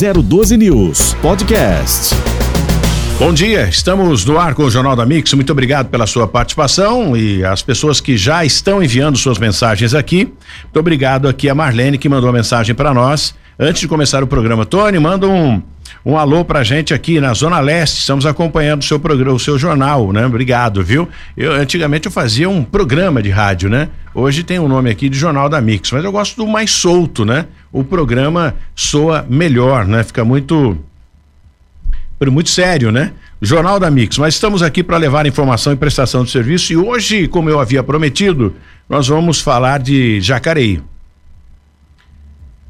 [0.00, 2.14] 012 News Podcast.
[3.18, 5.34] Bom dia, estamos no ar com o Jornal da Mix.
[5.34, 10.32] Muito obrigado pela sua participação e as pessoas que já estão enviando suas mensagens aqui.
[10.62, 13.34] Muito obrigado aqui a Marlene que mandou a mensagem para nós.
[13.58, 15.60] Antes de começar o programa, Tony, manda um
[16.04, 17.98] um alô pra gente aqui na Zona Leste.
[17.98, 20.24] Estamos acompanhando o seu programa, o seu jornal, né?
[20.24, 21.08] Obrigado, viu?
[21.36, 23.88] Eu antigamente eu fazia um programa de rádio, né?
[24.14, 26.70] Hoje tem o um nome aqui de Jornal da Mix, mas eu gosto do mais
[26.70, 27.46] solto, né?
[27.72, 30.02] O programa soa melhor, né?
[30.02, 30.76] Fica muito
[32.28, 33.12] muito sério, né?
[33.40, 34.18] Jornal da Mix.
[34.18, 37.82] Mas estamos aqui para levar informação e prestação de serviço e hoje, como eu havia
[37.82, 38.54] prometido,
[38.88, 40.82] nós vamos falar de Jacareí.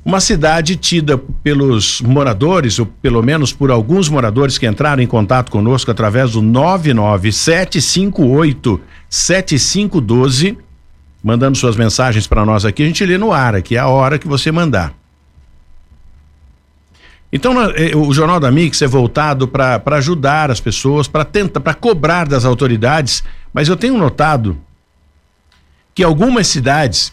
[0.04, 5.50] Uma cidade tida pelos moradores, ou pelo menos por alguns moradores que entraram em contato
[5.50, 10.56] conosco através do 99758 7512,
[11.22, 14.18] mandando suas mensagens para nós aqui, a gente lê no ar, aqui é a hora
[14.18, 14.94] que você mandar.
[17.32, 21.74] Então, eh, o Jornal da Mix é voltado para ajudar as pessoas, para tentar, para
[21.74, 24.58] cobrar das autoridades, mas eu tenho notado
[25.94, 27.12] que algumas cidades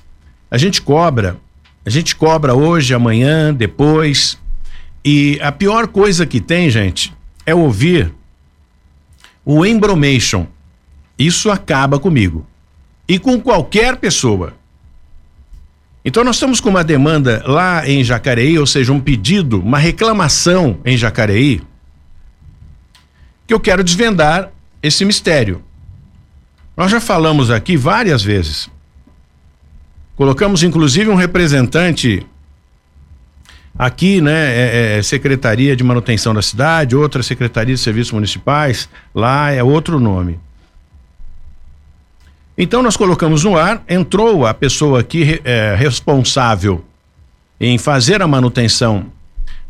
[0.49, 1.38] a gente cobra,
[1.86, 4.39] a gente cobra hoje, amanhã, depois,
[5.05, 7.14] e a pior coisa que tem, gente,
[7.45, 8.11] é ouvir
[9.45, 10.47] o embromation.
[11.17, 12.45] Isso acaba comigo
[13.08, 14.53] e com qualquer pessoa.
[16.03, 20.80] Então nós estamos com uma demanda lá em Jacareí, ou seja, um pedido, uma reclamação
[20.86, 21.61] em Jacareí,
[23.45, 25.61] que eu quero desvendar esse mistério.
[26.75, 28.69] Nós já falamos aqui várias vezes.
[30.16, 32.25] Colocamos inclusive um representante
[33.77, 39.52] aqui, né, é, é, Secretaria de Manutenção da Cidade, outra Secretaria de Serviços Municipais, lá
[39.52, 40.39] é outro nome.
[42.58, 46.83] Então nós colocamos no ar, entrou a pessoa aqui é, responsável
[47.59, 49.11] em fazer a manutenção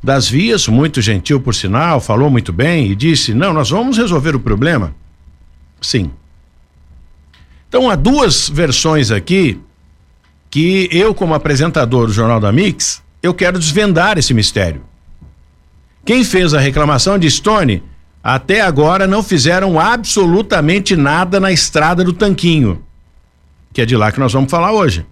[0.02, 4.36] das vias, muito gentil por sinal, falou muito bem e disse: não, nós vamos resolver
[4.36, 4.96] o problema.
[5.82, 6.12] Sim.
[7.68, 9.60] Então há duas versões aqui
[10.50, 14.82] que eu, como apresentador do Jornal da Mix, eu quero desvendar esse mistério.
[16.06, 17.84] Quem fez a reclamação de Stone
[18.24, 22.84] até agora não fizeram absolutamente nada na estrada do Tanquinho,
[23.78, 25.06] que é de lá que nós vamos falar hoje.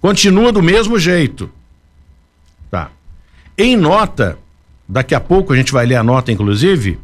[0.00, 1.50] Continua do mesmo jeito.
[2.70, 2.90] Tá.
[3.58, 4.38] Em nota,
[4.88, 6.98] daqui a pouco a gente vai ler a nota, inclusive.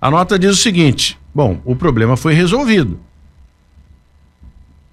[0.00, 3.00] A nota diz o seguinte: bom, o problema foi resolvido.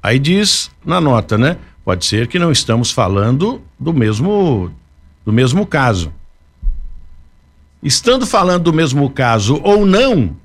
[0.01, 1.57] Aí diz na nota, né?
[1.85, 4.72] Pode ser que não estamos falando do mesmo
[5.23, 6.11] do mesmo caso
[7.84, 10.35] estando falando do mesmo caso ou não,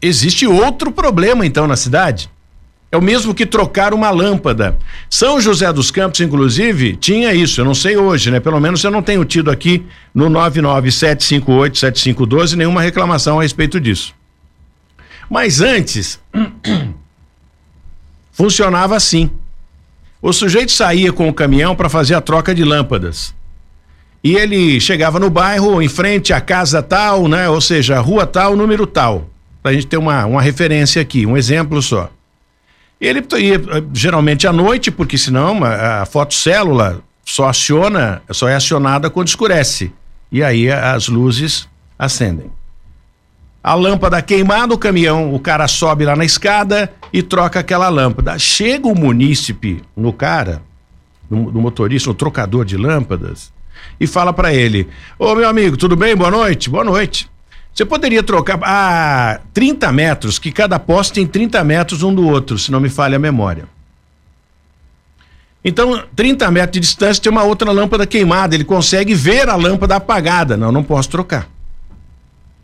[0.00, 2.30] existe outro problema então na cidade.
[2.92, 4.76] É o mesmo que trocar uma lâmpada.
[5.08, 7.60] São José dos Campos, inclusive, tinha isso.
[7.60, 8.40] Eu não sei hoje, né?
[8.40, 14.12] Pelo menos eu não tenho tido aqui no 997587512 nenhuma reclamação a respeito disso.
[15.30, 16.18] Mas antes,
[18.32, 19.30] funcionava assim.
[20.20, 23.32] O sujeito saía com o caminhão para fazer a troca de lâmpadas
[24.22, 27.48] e ele chegava no bairro, em frente à casa tal, né?
[27.48, 29.29] Ou seja, rua tal, número tal.
[29.62, 32.10] Pra gente ter uma, uma referência aqui, um exemplo só.
[33.00, 33.60] Ele ia
[33.92, 39.92] geralmente à noite, porque senão a, a fotocélula só aciona, só é acionada quando escurece.
[40.32, 42.50] E aí as luzes acendem.
[43.62, 48.38] A lâmpada queimada, o caminhão, o cara sobe lá na escada e troca aquela lâmpada.
[48.38, 50.62] Chega o munícipe no cara,
[51.30, 53.52] no, no motorista, no trocador de lâmpadas,
[54.00, 54.88] e fala para ele:
[55.18, 56.16] Ô meu amigo, tudo bem?
[56.16, 56.70] Boa noite.
[56.70, 57.29] Boa noite.
[57.74, 62.26] Você poderia trocar a ah, 30 metros, que cada poste tem 30 metros um do
[62.26, 63.64] outro, se não me falha a memória.
[65.64, 69.96] Então, 30 metros de distância tem uma outra lâmpada queimada, ele consegue ver a lâmpada
[69.96, 70.56] apagada.
[70.56, 71.48] Não, não posso trocar.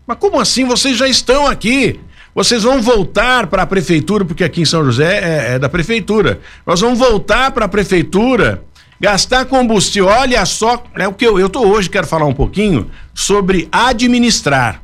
[0.07, 0.65] Mas como assim?
[0.65, 2.01] Vocês já estão aqui.
[2.35, 6.41] Vocês vão voltar para a prefeitura, porque aqui em São José é, é da prefeitura.
[6.67, 8.63] Nós vamos voltar para a prefeitura
[8.99, 12.91] Gastar combustível, olha só, é o que eu, eu tô hoje, quero falar um pouquinho
[13.15, 14.83] sobre administrar.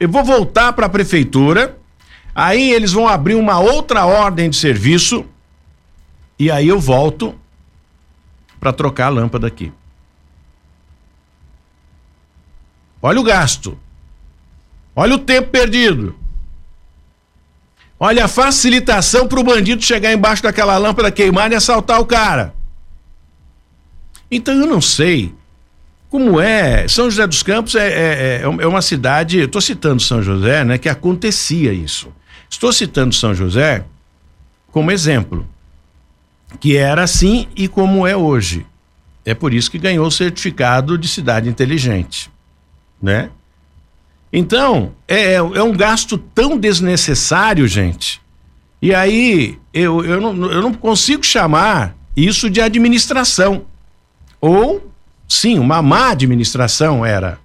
[0.00, 1.78] Eu vou voltar para a prefeitura,
[2.34, 5.26] aí eles vão abrir uma outra ordem de serviço
[6.38, 7.38] e aí eu volto
[8.58, 9.70] para trocar a lâmpada aqui.
[13.02, 13.78] Olha o gasto.
[14.96, 16.16] Olha o tempo perdido.
[18.00, 22.54] Olha a facilitação para o bandido chegar embaixo daquela lâmpada queimada e assaltar o cara.
[24.30, 25.34] Então eu não sei
[26.14, 26.86] como é.
[26.86, 29.40] São José dos Campos é, é, é, é uma cidade.
[29.40, 30.78] Estou citando São José, né?
[30.78, 32.06] Que acontecia isso.
[32.48, 33.84] Estou citando São José
[34.70, 35.44] como exemplo,
[36.60, 38.64] que era assim e como é hoje.
[39.24, 42.30] É por isso que ganhou o certificado de cidade inteligente,
[43.02, 43.28] né?
[44.32, 48.22] Então, é, é um gasto tão desnecessário, gente.
[48.80, 53.64] E aí, eu, eu, não, eu não consigo chamar isso de administração.
[54.40, 54.93] Ou,
[55.34, 57.38] sim, uma má administração era.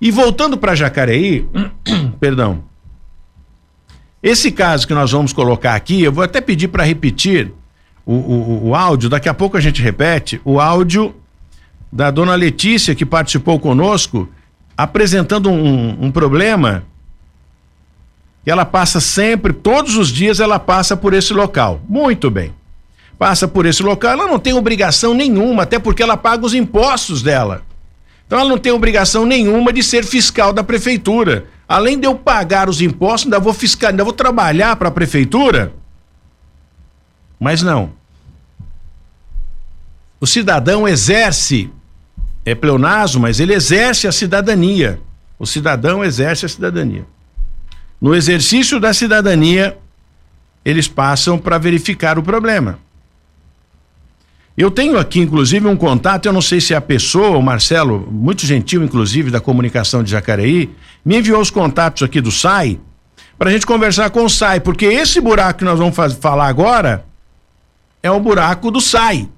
[0.00, 1.48] E voltando para Jacareí,
[2.20, 2.64] perdão.
[4.22, 7.52] Esse caso que nós vamos colocar aqui, eu vou até pedir para repetir
[8.04, 11.14] o, o, o áudio, daqui a pouco a gente repete, o áudio
[11.90, 14.28] da dona Letícia, que participou conosco,
[14.76, 16.84] apresentando um, um problema
[18.42, 21.80] que ela passa sempre, todos os dias ela passa por esse local.
[21.88, 22.52] Muito bem.
[23.18, 27.22] Passa por esse local, ela não tem obrigação nenhuma, até porque ela paga os impostos
[27.22, 27.62] dela.
[28.26, 31.46] Então ela não tem obrigação nenhuma de ser fiscal da prefeitura.
[31.68, 35.72] Além de eu pagar os impostos, ainda vou fiscal, ainda vou trabalhar para a prefeitura.
[37.38, 37.92] Mas não.
[40.20, 41.70] O cidadão exerce
[42.44, 45.00] é pleonasmo, mas ele exerce a cidadania.
[45.38, 47.06] O cidadão exerce a cidadania.
[48.00, 49.78] No exercício da cidadania,
[50.64, 52.78] eles passam para verificar o problema.
[54.56, 58.06] Eu tenho aqui, inclusive, um contato, eu não sei se é a pessoa, o Marcelo,
[58.10, 60.70] muito gentil, inclusive, da comunicação de Jacareí,
[61.04, 62.78] me enviou os contatos aqui do SAI,
[63.36, 67.04] para a gente conversar com o SAI, porque esse buraco que nós vamos falar agora
[68.00, 69.28] é o buraco do SAI.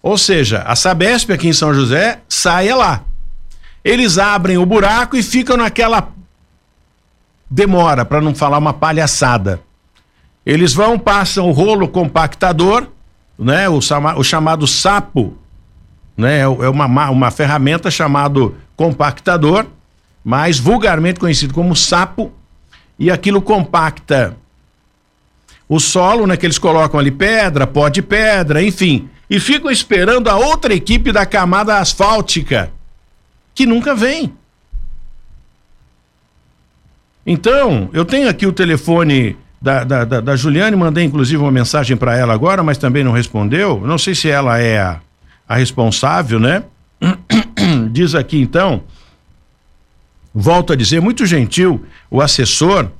[0.00, 3.02] Ou seja, a Sabesp aqui em São José saia lá.
[3.82, 6.08] Eles abrem o buraco e ficam naquela
[7.50, 9.60] demora, para não falar uma palhaçada.
[10.46, 12.88] Eles vão, passam o rolo compactador,
[13.38, 13.68] né?
[13.68, 15.36] O, o chamado sapo,
[16.16, 16.38] né?
[16.38, 19.66] É, é uma, uma ferramenta chamado compactador,
[20.24, 22.32] mais vulgarmente conhecido como sapo,
[22.98, 24.36] e aquilo compacta
[25.68, 26.36] o solo, né?
[26.36, 31.10] Que eles colocam ali pedra, pó de pedra, enfim, e ficam esperando a outra equipe
[31.12, 32.72] da camada asfáltica,
[33.54, 34.32] que nunca vem.
[37.26, 41.96] Então, eu tenho aqui o telefone da, da, da, da Juliane, mandei inclusive uma mensagem
[41.96, 43.80] para ela agora, mas também não respondeu.
[43.80, 45.00] Não sei se ela é a,
[45.48, 46.64] a responsável, né?
[47.90, 48.82] Diz aqui então,
[50.34, 52.90] volto a dizer, muito gentil, o assessor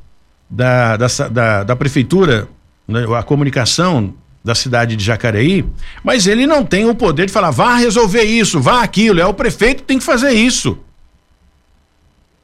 [0.49, 2.49] da, da, da, da prefeitura,
[2.89, 5.67] né, a comunicação da cidade de Jacareí,
[6.03, 9.35] mas ele não tem o poder de falar, vá resolver isso, vá aquilo, é o
[9.35, 10.79] prefeito que tem que fazer isso.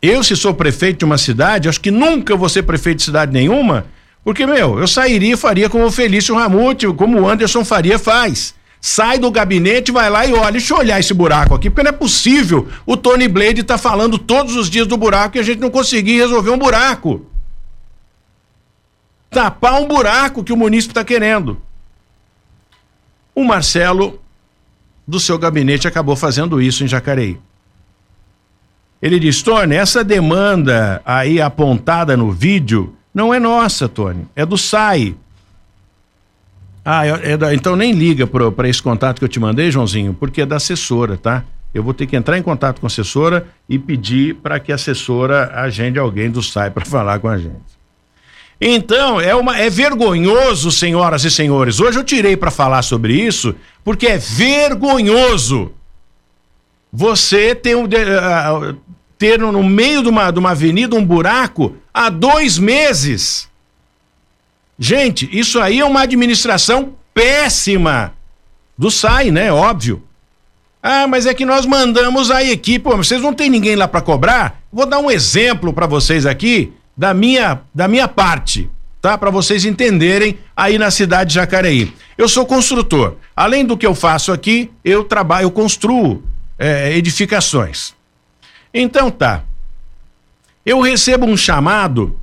[0.03, 3.33] Eu, se sou prefeito de uma cidade, acho que nunca vou ser prefeito de cidade
[3.33, 3.87] nenhuma,
[4.23, 8.55] porque, meu, eu sairia e faria como o Felício Ramute, como o Anderson Faria faz.
[8.81, 11.91] Sai do gabinete, vai lá e olha, deixa eu olhar esse buraco aqui, porque não
[11.91, 15.61] é possível o Tony Blade tá falando todos os dias do buraco e a gente
[15.61, 17.27] não conseguir resolver um buraco.
[19.31, 21.61] Tapar um buraco que o município está querendo.
[23.35, 24.21] O Marcelo,
[25.07, 27.39] do seu gabinete, acabou fazendo isso em Jacareí.
[29.01, 34.57] Ele diz: Tony, essa demanda aí apontada no vídeo não é nossa, Tony, é do
[34.57, 35.15] SAI.
[36.85, 40.43] Ah, é, da, então nem liga para esse contato que eu te mandei, Joãozinho, porque
[40.43, 41.45] é da assessora, tá?
[41.73, 44.75] Eu vou ter que entrar em contato com a assessora e pedir para que a
[44.75, 47.81] assessora agende alguém do SAI para falar com a gente.
[48.61, 51.81] Então, é, uma, é vergonhoso, senhoras e senhores.
[51.81, 55.73] Hoje eu tirei para falar sobre isso, porque é vergonhoso
[56.93, 58.77] você ter, um, uh,
[59.21, 63.51] ter no meio de uma, de uma avenida um buraco há dois meses.
[64.79, 68.15] Gente, isso aí é uma administração péssima
[68.79, 69.53] do SAI, né?
[69.53, 70.03] Óbvio.
[70.83, 72.79] Ah, mas é que nós mandamos a equipe.
[72.79, 74.63] Pô, vocês não tem ninguém lá para cobrar?
[74.73, 78.71] Vou dar um exemplo para vocês aqui da minha, da minha parte,
[79.03, 79.19] tá?
[79.19, 81.93] Para vocês entenderem aí na cidade de Jacareí.
[82.17, 83.17] Eu sou construtor.
[83.37, 86.23] Além do que eu faço aqui, eu trabalho, eu construo
[86.59, 88.00] é, edificações.
[88.73, 89.45] Então tá.
[90.65, 92.19] Eu recebo um chamado,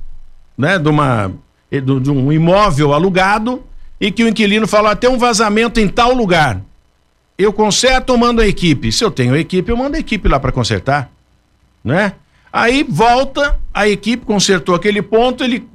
[0.56, 1.32] né, de uma
[1.70, 3.62] de um imóvel alugado
[4.00, 6.60] e que o inquilino fala: ah, tem um vazamento em tal lugar.
[7.36, 8.90] Eu conserto ou mando a equipe?
[8.90, 11.10] Se eu tenho a equipe, eu mando a equipe lá para consertar,
[11.84, 12.14] né?
[12.52, 15.68] Aí volta, a equipe consertou aquele ponto, ele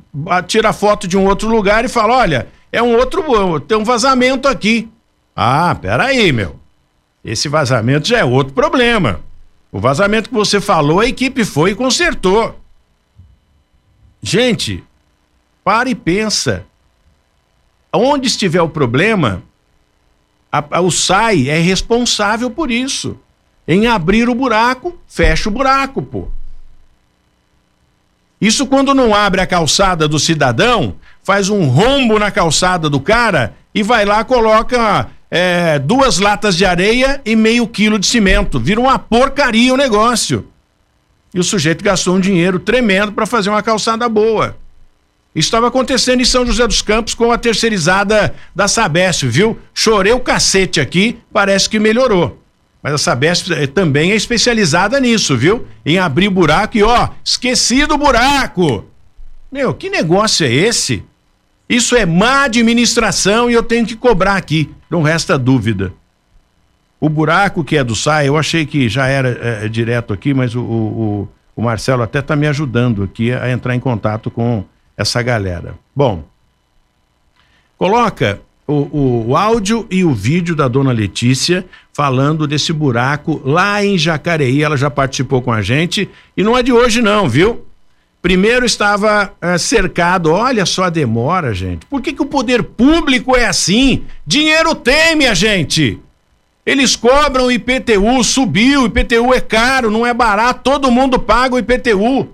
[0.48, 3.84] tira a foto de um outro lugar e fala: olha, é um outro, tem um
[3.84, 4.90] vazamento aqui.
[5.36, 6.60] Ah, peraí, meu.
[7.24, 9.22] Esse vazamento já é outro problema.
[9.74, 12.60] O vazamento que você falou, a equipe foi e consertou.
[14.22, 14.84] Gente,
[15.64, 16.64] para e pensa.
[17.92, 19.42] Onde estiver o problema,
[20.52, 23.18] a, a, o SAI é responsável por isso.
[23.68, 26.28] Em abrir o buraco, fecha o buraco, pô.
[28.40, 33.56] Isso quando não abre a calçada do cidadão, faz um rombo na calçada do cara
[33.74, 38.60] e vai lá coloca é, duas latas de areia e meio quilo de cimento.
[38.60, 40.48] Vira uma porcaria o negócio.
[41.34, 44.56] E o sujeito gastou um dinheiro tremendo para fazer uma calçada boa.
[45.34, 49.58] Isso estava acontecendo em São José dos Campos com a terceirizada da Sabesp, viu?
[49.74, 52.40] Chorei o cacete aqui, parece que melhorou.
[52.84, 55.66] Mas a Sabesp eh, também é especializada nisso, viu?
[55.84, 58.86] Em abrir buraco e ó, esqueci do buraco.
[59.52, 61.04] Meu, que negócio é esse?
[61.68, 65.94] Isso é má administração e eu tenho que cobrar aqui, não resta dúvida.
[67.00, 70.56] O buraco que é do SAI, eu achei que já era é, direto aqui, mas
[70.56, 74.64] o, o, o Marcelo até está me ajudando aqui a entrar em contato com
[74.96, 75.76] essa galera.
[75.96, 76.24] Bom,
[77.78, 83.84] coloca o, o, o, áudio e o vídeo da dona Letícia falando desse buraco lá
[83.84, 84.64] em Jacareí.
[84.64, 87.66] Ela já participou com a gente e não é de hoje, não, viu?
[88.24, 91.86] Primeiro estava é, cercado, olha só a demora, gente.
[91.88, 94.06] Por que, que o poder público é assim?
[94.26, 96.00] Dinheiro tem, minha gente.
[96.66, 102.30] Eles cobram IPTU, subiu, IPTU é caro, não é barato, todo mundo paga o IPTU.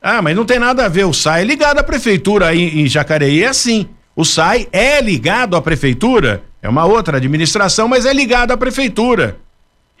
[0.00, 1.04] Ah, mas não tem nada a ver.
[1.04, 3.88] O SAI é ligado à prefeitura aí em Jacareí, é assim.
[4.14, 9.36] O SAI é ligado à prefeitura, é uma outra administração, mas é ligado à prefeitura.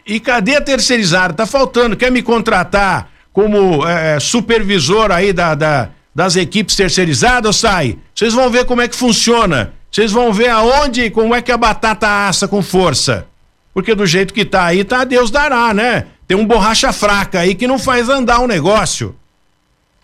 [0.06, 1.34] E cadê a terceirizada?
[1.34, 1.96] Tá faltando.
[1.96, 7.98] Quer me contratar como é, supervisor aí da, da, das equipes terceirizadas, SAI?
[8.14, 9.74] Vocês vão ver como é que funciona.
[9.92, 13.26] Vocês vão ver aonde, como é que a batata assa com força.
[13.74, 16.06] Porque do jeito que tá aí, tá Deus dará, né?
[16.26, 19.14] Tem um borracha fraca aí que não faz andar o negócio.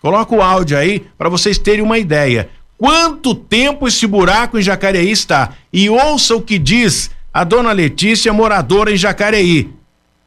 [0.03, 2.51] Coloca o áudio aí para vocês terem uma ideia.
[2.77, 5.55] Quanto tempo esse buraco em Jacareí está?
[5.73, 9.71] E ouça o que diz a dona Letícia, moradora em Jacareí.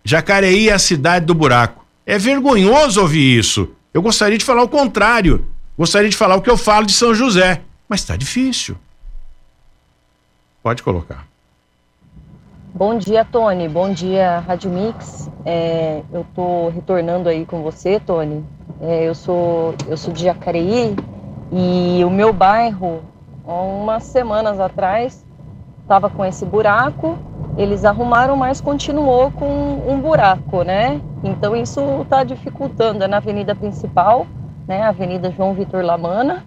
[0.04, 1.85] Jacareí é a cidade do buraco.
[2.06, 3.70] É vergonhoso ouvir isso.
[3.94, 5.46] Eu gostaria de falar o contrário.
[5.78, 7.62] Gostaria de falar o que eu falo de São José.
[7.90, 8.78] Mas está difícil.
[10.62, 11.28] Pode colocar.
[12.74, 13.70] Bom dia, Tony.
[13.70, 15.30] Bom dia, Rádio Mix.
[15.46, 18.44] É, eu estou retornando aí com você, Tony,
[18.82, 20.96] é, eu, sou, eu sou de Jacareí
[21.52, 23.02] e o meu bairro,
[23.48, 25.26] há umas semanas atrás,
[25.82, 27.18] estava com esse buraco.
[27.58, 31.00] Eles arrumaram, mas continuou com um buraco, né?
[31.24, 33.04] Então isso está dificultando.
[33.04, 34.28] É na avenida principal,
[34.68, 34.84] né?
[34.84, 36.44] Avenida João Vitor Lamana,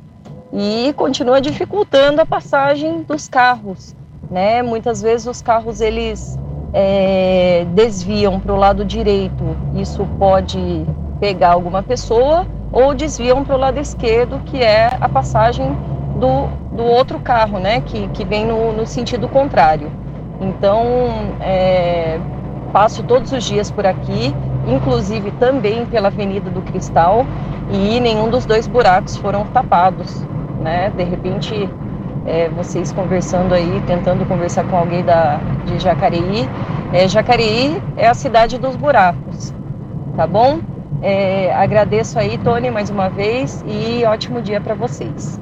[0.53, 3.95] e continua dificultando a passagem dos carros,
[4.31, 4.63] né?
[4.63, 6.39] Muitas vezes os carros eles
[6.73, 9.57] é, desviam para o lado direito.
[9.75, 10.87] Isso pode
[11.21, 15.77] pegar alguma pessoa ou desviam para o lado esquerdo, que é a passagem
[16.19, 19.91] do, do outro carro, né, que, que vem no, no sentido contrário.
[20.41, 20.85] Então,
[21.41, 22.19] é,
[22.73, 24.35] passo todos os dias por aqui,
[24.67, 27.27] inclusive também pela Avenida do Cristal,
[27.71, 30.25] e nenhum dos dois buracos foram tapados,
[30.61, 30.91] né?
[30.91, 31.69] De repente,
[32.27, 36.49] é, vocês conversando aí, tentando conversar com alguém da, de Jacareí,
[36.93, 39.53] é, Jacareí é a cidade dos buracos,
[40.17, 40.61] tá bom?
[41.03, 45.41] É, agradeço aí, Tony, mais uma vez e ótimo dia para vocês.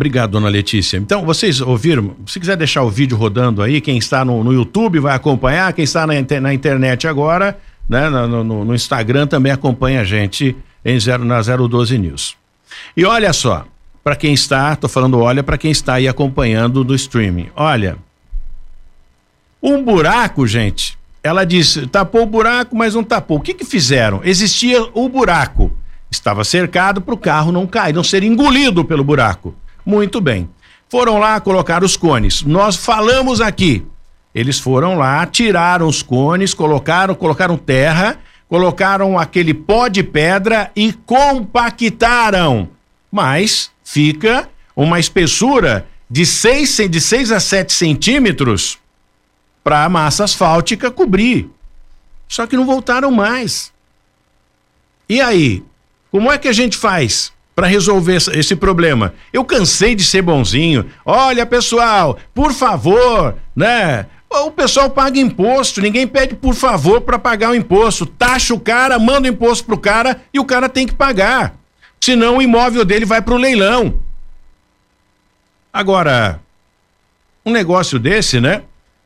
[0.00, 0.96] Obrigado, dona Letícia.
[0.96, 2.16] Então, vocês ouviram?
[2.26, 5.84] Se quiser deixar o vídeo rodando aí, quem está no, no YouTube vai acompanhar, quem
[5.84, 10.98] está na, na internet agora, né, no, no, no, Instagram também acompanha a gente em
[10.98, 12.34] zero, na 012 News.
[12.96, 13.66] E olha só,
[14.02, 17.50] para quem está, tô falando olha para quem está aí acompanhando do streaming.
[17.54, 17.98] Olha,
[19.62, 23.36] um buraco, gente, ela disse: tapou o buraco, mas não tapou.
[23.36, 24.22] O que que fizeram?
[24.24, 25.70] Existia o buraco.
[26.10, 29.54] Estava cercado para o carro não cair, não ser engolido pelo buraco.
[29.84, 30.48] Muito bem.
[30.88, 32.42] Foram lá colocar os cones.
[32.42, 33.84] Nós falamos aqui.
[34.34, 38.18] Eles foram lá, tiraram os cones, colocaram, colocaram terra,
[38.48, 42.68] colocaram aquele pó de pedra e compactaram.
[43.10, 48.78] Mas fica uma espessura de 6 de seis a 7 centímetros
[49.62, 51.48] para a massa asfáltica cobrir.
[52.28, 53.72] Só que não voltaram mais.
[55.08, 55.62] E aí?
[56.10, 59.12] Como é que a gente faz para resolver esse problema?
[59.30, 60.86] Eu cansei de ser bonzinho.
[61.04, 64.06] Olha, pessoal, por favor, né?
[64.30, 68.06] O pessoal paga imposto, ninguém pede por favor para pagar o imposto.
[68.06, 71.54] Taxa o cara, manda o imposto pro cara e o cara tem que pagar.
[72.00, 73.92] Senão o imóvel dele vai pro leilão.
[75.70, 76.40] Agora,
[77.44, 78.62] um negócio desse, né?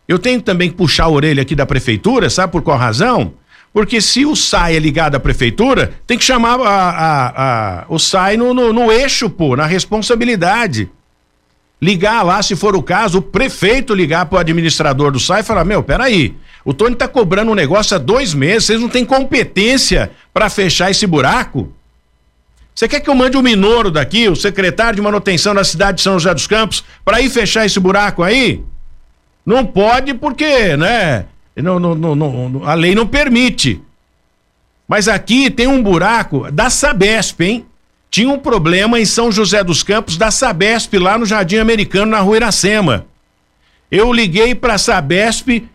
[0.07, 3.35] Eu tenho também que puxar a orelha aqui da prefeitura, sabe por qual razão?
[3.75, 7.99] Porque se o SAI é ligado à prefeitura, tem que chamar a, a, a, o
[7.99, 10.89] SAI no, no, no eixo, pô, na responsabilidade.
[11.83, 15.45] Ligar lá, se for o caso, o prefeito ligar para o administrador do SAI e
[15.45, 19.05] falar: Meu, peraí, o Tony tá cobrando um negócio há dois meses, vocês não têm
[19.05, 21.73] competência para fechar esse buraco?
[22.73, 25.97] Você quer que eu mande o um Minoro daqui, o secretário de manutenção da cidade
[25.97, 28.63] de São José dos Campos, para ir fechar esse buraco aí?
[29.45, 31.27] Não pode porque, né?
[31.57, 33.81] Não, não, não, não, a lei não permite.
[34.89, 37.67] Mas aqui tem um buraco da Sabesp, hein?
[38.11, 42.21] Tinha um problema em São José dos Campos da Sabesp lá no Jardim Americano, na
[42.21, 43.07] Rua Iracema.
[43.91, 45.69] Eu liguei para a Sabesp,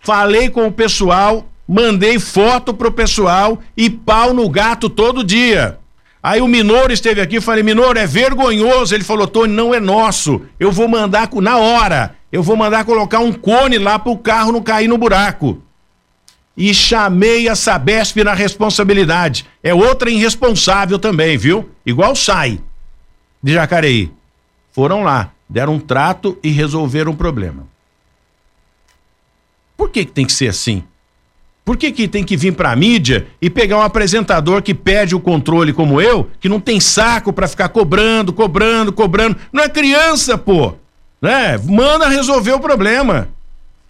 [0.00, 5.78] falei com o pessoal, mandei foto pro pessoal e pau no gato todo dia.
[6.22, 8.94] Aí o Minoro esteve aqui, falei, Minoro, é vergonhoso.
[8.94, 10.42] Ele falou, Tony, não é nosso.
[10.60, 12.14] Eu vou mandar na hora.
[12.32, 15.62] Eu vou mandar colocar um cone lá pro carro não cair no buraco.
[16.56, 19.46] E chamei a Sabesp na responsabilidade.
[19.62, 21.70] É outra irresponsável também, viu?
[21.84, 22.58] Igual sai
[23.42, 24.10] de Jacareí.
[24.72, 27.66] Foram lá, deram um trato e resolveram o problema.
[29.76, 30.82] Por que, que tem que ser assim?
[31.64, 35.14] Por que, que tem que vir para a mídia e pegar um apresentador que perde
[35.14, 39.36] o controle como eu, que não tem saco para ficar cobrando, cobrando, cobrando?
[39.52, 40.74] Não é criança, pô.
[41.22, 41.56] Né?
[41.64, 43.28] Manda resolver o problema.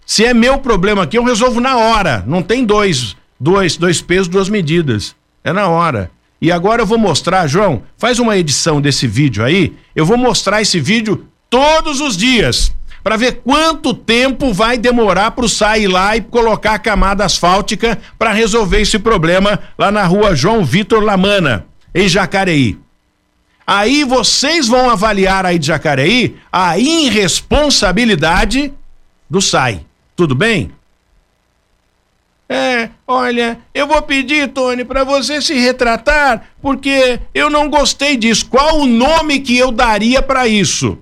[0.05, 2.23] Se é meu problema aqui, eu resolvo na hora.
[2.27, 5.15] Não tem dois, dois, dois pesos, duas medidas.
[5.43, 6.11] É na hora.
[6.39, 9.73] E agora eu vou mostrar, João, faz uma edição desse vídeo aí.
[9.95, 12.71] Eu vou mostrar esse vídeo todos os dias
[13.03, 17.97] para ver quanto tempo vai demorar para o sair lá e colocar a camada asfáltica
[18.17, 22.77] para resolver esse problema lá na rua João Vitor Lamana, em Jacareí.
[23.65, 28.73] Aí vocês vão avaliar aí de Jacareí a irresponsabilidade
[29.29, 29.85] do SAI.
[30.15, 30.71] Tudo bem?
[32.47, 38.45] É, olha, eu vou pedir, Tony, para você se retratar, porque eu não gostei disso.
[38.47, 40.97] Qual o nome que eu daria para isso?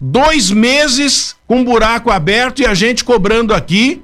[0.00, 4.02] Dois meses com buraco aberto e a gente cobrando aqui.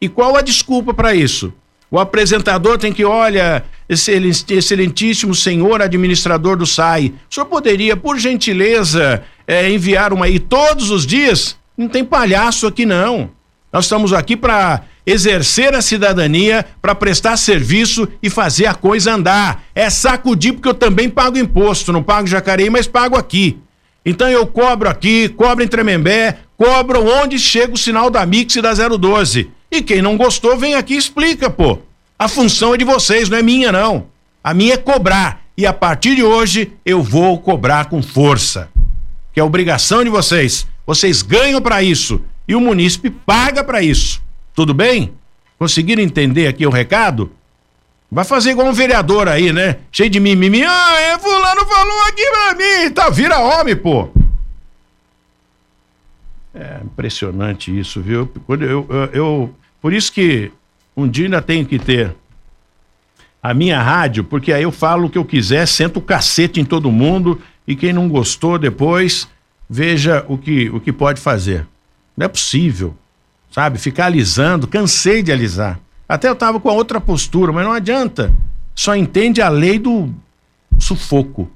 [0.00, 1.52] E qual a desculpa para isso?
[1.90, 9.22] O apresentador tem que, olha, excelentíssimo senhor administrador do SAI, o senhor poderia, por gentileza,
[9.46, 11.56] é, enviar uma aí todos os dias?
[11.76, 13.30] Não tem palhaço aqui, não.
[13.72, 19.64] Nós estamos aqui para exercer a cidadania, para prestar serviço e fazer a coisa andar.
[19.74, 23.58] É sacudir, porque eu também pago imposto, não pago Jacareí, mas pago aqui.
[24.04, 28.62] Então eu cobro aqui, cobro em Tremembé, cobro onde chega o sinal da Mix e
[28.62, 29.50] da 012.
[29.70, 31.78] E quem não gostou, vem aqui e explica, pô.
[32.18, 34.06] A função é de vocês, não é minha, não.
[34.42, 35.42] A minha é cobrar.
[35.56, 38.68] E a partir de hoje, eu vou cobrar com força.
[39.32, 40.66] Que é obrigação de vocês.
[40.86, 42.20] Vocês ganham para isso.
[42.48, 44.22] E o munícipe paga para isso.
[44.54, 45.12] Tudo bem?
[45.58, 47.30] Conseguiram entender aqui o recado?
[48.10, 49.78] Vai fazer igual um vereador aí, né?
[49.90, 50.62] Cheio de mimimi.
[50.64, 52.90] Ah, é, fulano falou aqui pra mim.
[52.90, 54.08] Tá, vira homem, pô.
[56.54, 58.30] É impressionante isso, viu?
[58.46, 60.50] Quando eu, eu, eu, por isso que
[60.96, 62.14] um dia ainda tenho que ter
[63.42, 66.64] a minha rádio, porque aí eu falo o que eu quiser, sento o cacete em
[66.64, 69.28] todo mundo e quem não gostou depois,
[69.68, 71.66] veja o que, o que pode fazer.
[72.16, 72.96] Não é possível,
[73.50, 73.78] sabe?
[73.78, 75.78] Ficar alisando, cansei de alisar.
[76.08, 78.34] Até eu estava com a outra postura, mas não adianta.
[78.74, 80.12] Só entende a lei do
[80.78, 81.50] sufoco.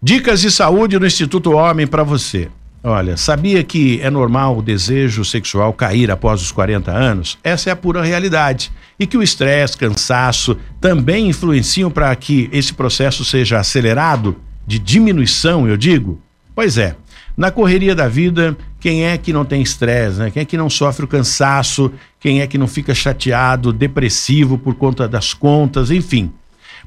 [0.00, 2.50] Dicas de saúde no Instituto Homem para você.
[2.88, 7.36] Olha, sabia que é normal o desejo sexual cair após os 40 anos?
[7.42, 8.70] Essa é a pura realidade.
[8.96, 15.66] E que o estresse, cansaço também influenciam para que esse processo seja acelerado, de diminuição,
[15.66, 16.20] eu digo?
[16.54, 16.94] Pois é.
[17.36, 20.30] Na correria da vida, quem é que não tem estresse, né?
[20.30, 21.90] Quem é que não sofre o cansaço?
[22.20, 26.30] Quem é que não fica chateado, depressivo por conta das contas, enfim.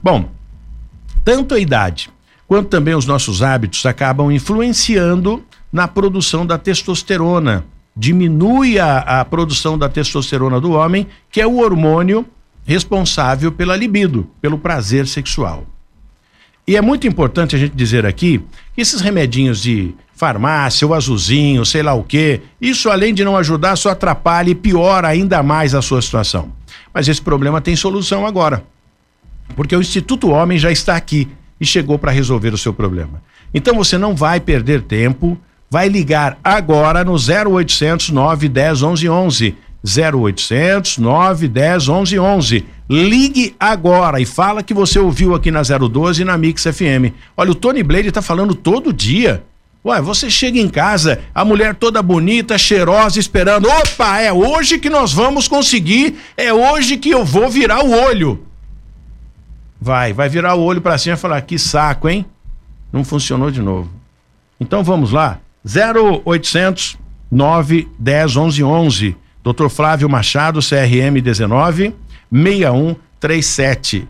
[0.01, 0.31] Bom,
[1.25, 2.09] tanto a idade
[2.47, 7.65] quanto também os nossos hábitos acabam influenciando na produção da testosterona.
[7.95, 12.25] Diminui a, a produção da testosterona do homem, que é o hormônio
[12.65, 15.65] responsável pela libido, pelo prazer sexual.
[16.67, 18.43] E é muito importante a gente dizer aqui
[18.75, 23.35] que esses remedinhos de farmácia, o azulzinho, sei lá o quê, isso além de não
[23.37, 26.51] ajudar, só atrapalha e piora ainda mais a sua situação.
[26.93, 28.63] Mas esse problema tem solução agora.
[29.55, 31.27] Porque o Instituto Homem já está aqui
[31.59, 33.21] e chegou para resolver o seu problema.
[33.53, 35.37] Então você não vai perder tempo,
[35.69, 39.55] vai ligar agora no 0800 910 1111.
[39.83, 42.65] 0800 910 1111.
[42.89, 47.13] Ligue agora e fala que você ouviu aqui na 012 e na Mix FM.
[47.37, 49.43] Olha, o Tony Blade está falando todo dia.
[49.85, 53.69] Ué, você chega em casa, a mulher toda bonita, cheirosa, esperando.
[53.69, 58.45] Opa, é hoje que nós vamos conseguir, é hoje que eu vou virar o olho.
[59.79, 62.25] Vai, vai virar o olho para cima e falar: que saco, hein?
[62.91, 63.89] Não funcionou de novo.
[64.59, 65.39] Então vamos lá.
[65.69, 66.97] 0800
[67.31, 69.15] 910 1111.
[69.43, 69.69] Dr.
[69.69, 71.93] Flávio Machado, CRM 19
[72.31, 74.07] 6137.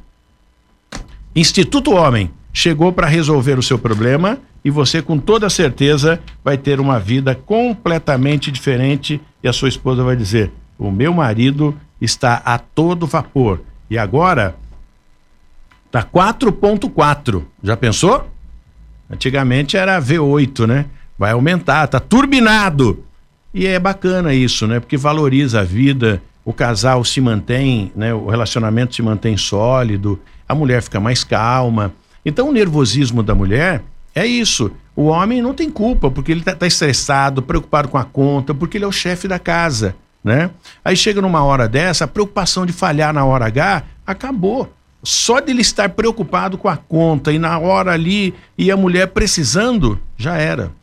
[1.35, 6.79] Instituto Homem chegou para resolver o seu problema e você com toda certeza vai ter
[6.79, 12.57] uma vida completamente diferente e a sua esposa vai dizer: "O meu marido está a
[12.57, 13.61] todo vapor".
[13.89, 14.55] E agora
[15.91, 17.43] tá 4.4.
[17.63, 18.29] Já pensou?
[19.09, 20.85] Antigamente era V8, né?
[21.19, 23.03] Vai aumentar, tá turbinado.
[23.53, 24.79] E é bacana isso, né?
[24.79, 28.13] Porque valoriza a vida, o casal se mantém, né?
[28.13, 31.91] O relacionamento se mantém sólido, a mulher fica mais calma.
[32.25, 33.84] Então o nervosismo da mulher
[34.15, 34.71] é isso.
[34.95, 38.77] O homem não tem culpa, porque ele está tá estressado, preocupado com a conta, porque
[38.77, 40.49] ele é o chefe da casa, né?
[40.86, 44.71] Aí chega numa hora dessa, a preocupação de falhar na hora H acabou.
[45.03, 49.99] Só dele estar preocupado com a conta e na hora ali e a mulher precisando,
[50.17, 50.78] já era.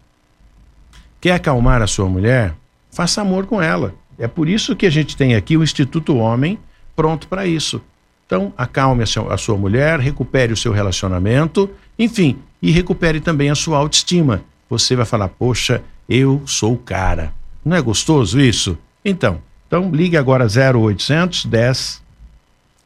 [1.27, 2.55] Quer acalmar a sua mulher?
[2.89, 3.93] Faça amor com ela.
[4.17, 6.57] É por isso que a gente tem aqui o Instituto Homem
[6.95, 7.83] pronto para isso.
[8.25, 13.77] Então, acalme a, sua mulher, recupere o seu relacionamento, enfim, e recupere também a sua
[13.79, 14.45] autoestima.
[14.71, 17.33] Você vai falar: "Poxa, eu sou o cara".
[17.65, 18.79] Não é gostoso isso?
[19.05, 22.05] Então, então ligue agora 0800 10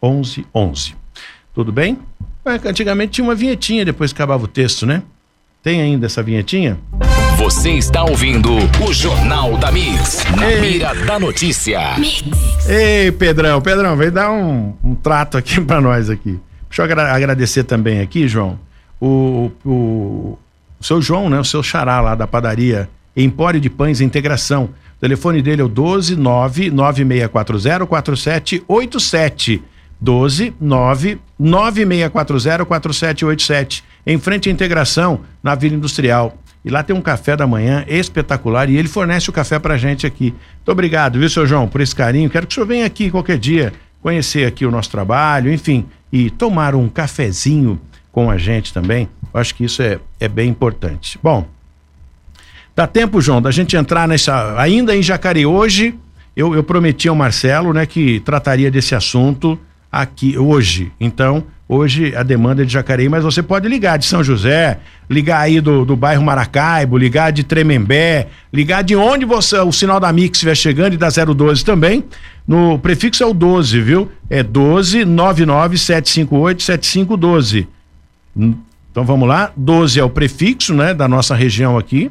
[0.03, 0.97] 11 11.
[1.53, 1.99] Tudo bem?
[2.65, 5.03] Antigamente tinha uma vinhetinha depois que acabava o texto, né?
[5.63, 6.79] Tem ainda essa vinhetinha?
[7.41, 8.51] Você está ouvindo
[8.87, 10.61] o Jornal da Mix, na Ei.
[10.61, 11.97] mira da notícia.
[11.97, 12.23] Mix.
[12.69, 16.39] Ei, Pedrão, Pedrão, vem dar um, um trato aqui para nós aqui.
[16.69, 18.61] Deixa eu agra agradecer também aqui, João,
[19.01, 20.39] o, o,
[20.79, 21.41] o, seu João, né?
[21.41, 24.65] O seu xará lá da padaria Empório de Pães Integração.
[24.99, 29.63] O telefone dele é o 12 9 9640 4787.
[29.99, 33.83] 12 9 9640 4787.
[34.07, 36.37] Em frente à integração, na Vila Industrial.
[36.65, 40.07] E lá tem um café da manhã espetacular e ele fornece o café pra gente
[40.07, 40.35] aqui.
[40.57, 42.29] Muito obrigado, viu, seu João, por esse carinho.
[42.29, 46.31] Quero que o senhor venha aqui qualquer dia conhecer aqui o nosso trabalho, enfim, e
[46.31, 49.09] tomar um cafezinho com a gente também.
[49.33, 51.19] Eu acho que isso é, é bem importante.
[51.23, 51.47] Bom,
[52.75, 54.61] dá tempo, João, da gente entrar nessa.
[54.61, 55.95] Ainda em Jacareí hoje,
[56.37, 59.59] eu, eu prometi ao Marcelo, né, que trataria desse assunto
[59.91, 60.93] aqui hoje.
[61.01, 65.41] Então, hoje a demanda é de Jacareí, mas você pode ligar de São José, ligar
[65.41, 70.13] aí do, do bairro Maracaibo, ligar de Tremembé, ligar de onde você o sinal da
[70.13, 72.05] Mix estiver chegando e da 012 também.
[72.47, 74.11] No prefixo é o 12, viu?
[74.29, 77.69] É 12 99 758 7512.
[78.91, 82.11] Então vamos lá, 12 é o prefixo, né, da nossa região aqui.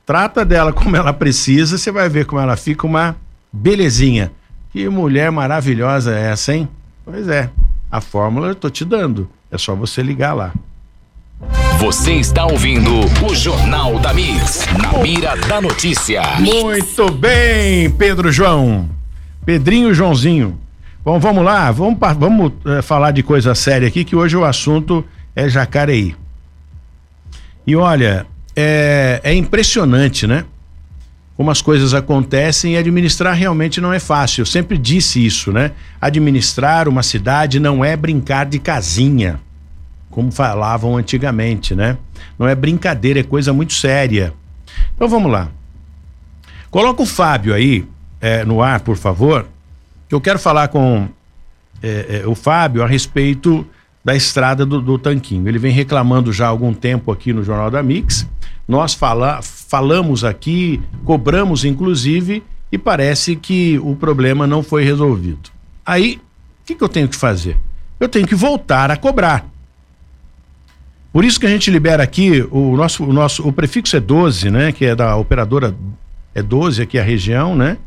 [0.05, 3.17] Trata dela como ela precisa, você vai ver como ela fica uma
[3.53, 4.33] belezinha.
[4.71, 6.69] Que mulher maravilhosa é essa, hein?
[7.05, 7.51] Pois é.
[7.91, 9.29] A fórmula eu tô te dando.
[9.53, 10.51] É só você ligar lá.
[11.79, 12.91] Você está ouvindo
[13.23, 16.23] o Jornal da Mix, na mira da notícia.
[16.41, 18.89] Muito bem, Pedro João.
[19.45, 20.59] Pedrinho Joãozinho.
[21.05, 25.05] Bom, vamos lá, vamos, vamos é, falar de coisa séria aqui, que hoje o assunto
[25.37, 26.17] é Jacareí.
[27.67, 28.25] E olha,
[28.57, 30.47] é, é impressionante, né?
[31.37, 34.43] Como as coisas acontecem e administrar realmente não é fácil.
[34.43, 35.73] Eu sempre disse isso, né?
[36.01, 39.41] Administrar uma cidade não é brincar de casinha,
[40.11, 41.97] como falavam antigamente, né?
[42.39, 44.33] Não é brincadeira, é coisa muito séria.
[44.95, 45.49] Então vamos lá.
[46.71, 47.87] Coloca o Fábio aí
[48.21, 49.47] é, no ar, por favor
[50.15, 51.09] eu quero falar com
[51.83, 53.67] é, é, o Fábio a respeito
[54.05, 55.49] da estrada do, do, Tanquinho.
[55.49, 58.29] Ele vem reclamando já há algum tempo aqui no Jornal da Mix.
[58.69, 59.41] Nós fala,
[59.73, 65.49] falamos aqui, cobramos inclusive, e parece que o problema não foi resolvido.
[65.87, 66.21] Aí,
[66.61, 67.57] o que, que eu tenho que fazer?
[67.99, 69.47] Eu tenho que voltar a cobrar.
[71.11, 74.51] Por isso que a gente libera aqui o nosso, o nosso o prefixo é 12,
[74.51, 74.73] né?
[74.73, 75.75] Que é da operadora
[76.35, 77.79] é 12 aqui a região, né?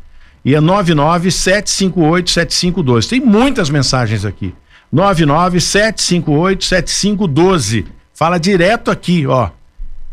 [0.44, 3.08] e é 997587512.
[3.08, 4.52] Tem muitas mensagens aqui.
[4.94, 7.86] 997587512.
[8.12, 9.50] Fala direto aqui, ó.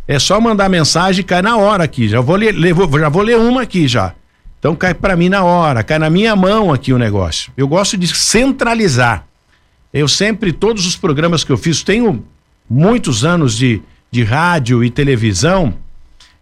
[0.08, 2.08] É só mandar mensagem e cai na hora aqui.
[2.10, 4.14] Já vou ler, já vou ler uma aqui já.
[4.60, 7.52] Então cai para mim na hora, cai na minha mão aqui o negócio.
[7.58, 9.26] Eu gosto de centralizar.
[9.94, 12.26] Eu sempre, todos os programas que eu fiz, tenho
[12.70, 15.74] muitos anos de, de rádio e televisão,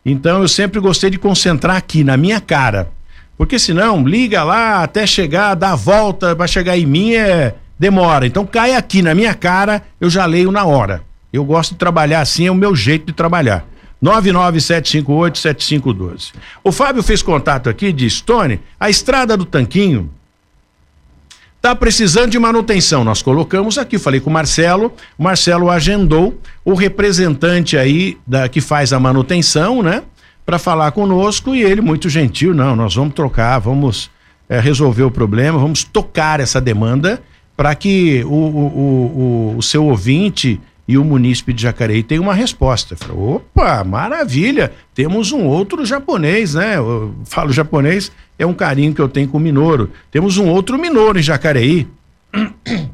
[0.06, 2.92] então eu sempre gostei de concentrar aqui, na minha cara.
[3.38, 8.26] Porque senão, liga lá até chegar, dá a volta para chegar em mim é demora.
[8.28, 11.04] Então cai aqui na minha cara, eu já leio na hora.
[11.32, 13.66] Eu gosto de trabalhar assim, é o meu jeito de trabalhar.
[14.04, 16.34] 997587512.
[16.64, 20.10] O Fábio fez contato aqui e disse: Tony, a estrada do Tanquinho
[21.62, 23.04] tá precisando de manutenção.
[23.04, 28.60] Nós colocamos aqui, falei com o Marcelo, o Marcelo agendou o representante aí da que
[28.60, 30.02] faz a manutenção, né?
[30.46, 34.10] para falar conosco e ele, muito gentil, não, nós vamos trocar, vamos
[34.50, 37.22] é, resolver o problema, vamos tocar essa demanda
[37.56, 40.60] para que o, o, o, o, seu ouvinte
[40.92, 42.98] e o munícipe de Jacareí tenham uma resposta.
[42.98, 46.76] Falei, opa, maravilha, temos um outro japonês, né?
[46.76, 49.90] Eu falo japonês, é um carinho que eu tenho com o Minoro.
[50.12, 51.88] Temos um outro Minoro em Jacareí.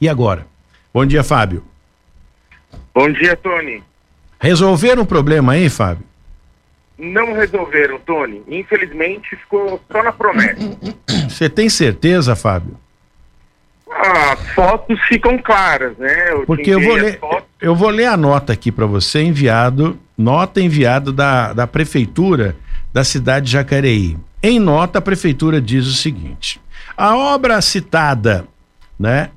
[0.00, 0.48] E agora?
[0.92, 1.62] Bom dia, Fábio.
[2.92, 3.80] Bom dia, Tony.
[4.40, 6.04] Resolveram o problema aí, Fábio?
[6.98, 8.42] não resolveram, Tony.
[8.48, 10.56] Infelizmente ficou só na promessa.
[11.28, 12.76] Você tem certeza, Fábio?
[13.94, 16.32] Ah, fotos ficam claras, né?
[16.32, 17.20] Eu Porque eu vou ler,
[17.60, 22.56] eu vou ler a nota aqui para você, enviado, nota enviada da, da prefeitura
[22.92, 24.16] da cidade de Jacareí.
[24.42, 26.60] Em nota, a prefeitura diz o seguinte:
[26.96, 28.46] a obra citada,
[28.98, 29.30] né,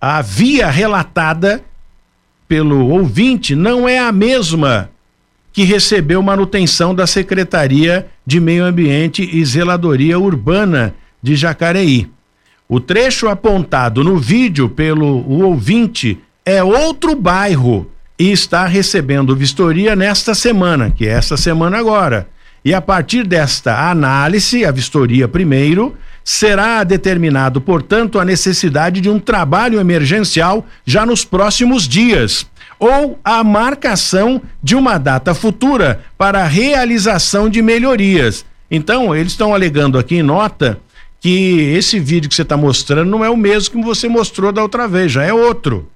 [0.00, 1.62] a via relatada
[2.48, 4.90] pelo ouvinte não é a mesma
[5.52, 12.08] que recebeu manutenção da Secretaria de Meio Ambiente e Zeladoria Urbana de Jacareí.
[12.72, 20.36] O trecho apontado no vídeo pelo ouvinte é outro bairro e está recebendo vistoria nesta
[20.36, 22.28] semana, que é esta semana agora.
[22.64, 29.18] E a partir desta análise, a vistoria primeiro, será determinado, portanto, a necessidade de um
[29.18, 32.46] trabalho emergencial já nos próximos dias
[32.78, 38.44] ou a marcação de uma data futura para a realização de melhorias.
[38.70, 40.78] Então, eles estão alegando aqui em nota
[41.20, 44.62] que esse vídeo que você está mostrando não é o mesmo que você mostrou da
[44.62, 45.90] outra vez, já é outro.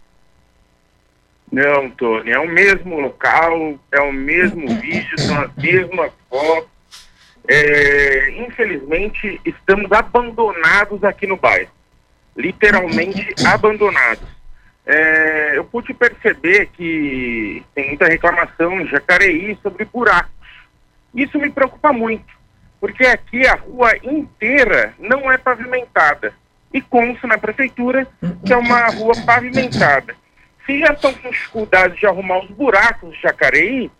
[1.51, 6.69] Não, Tony, é o mesmo local, é o mesmo vídeo, são as mesmas fotos.
[7.47, 11.71] É, infelizmente, estamos abandonados aqui no bairro.
[12.37, 14.35] Literalmente abandonados
[14.87, 20.31] é, eu pude perceber que tem muita reclamação em Jacareí sobre buracos.
[21.15, 22.34] Isso me preocupa muito,
[22.85, 26.35] porque aqui a rua inteira não é pavimentada.
[26.71, 28.07] E consta na prefeitura
[28.45, 30.15] que é uma rua pavimentada.
[30.67, 33.91] Se já estão com dificuldade de arrumar os buracos de Jacareí,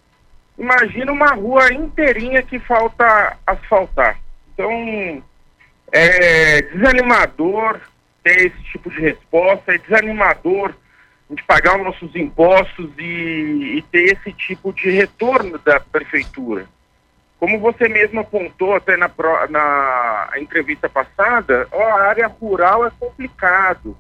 [0.59, 4.21] imagina uma rua inteirinha que falta asfaltar.
[4.53, 5.23] Então,
[5.91, 7.81] é desanimador
[8.23, 10.75] ter esse tipo de resposta, é desanimador
[11.31, 16.67] de pagar os nossos impostos e, e, ter esse tipo de retorno da prefeitura.
[17.45, 19.11] Como você mesmo apontou até na,
[19.51, 23.95] na entrevista passada, a área rural é complicado.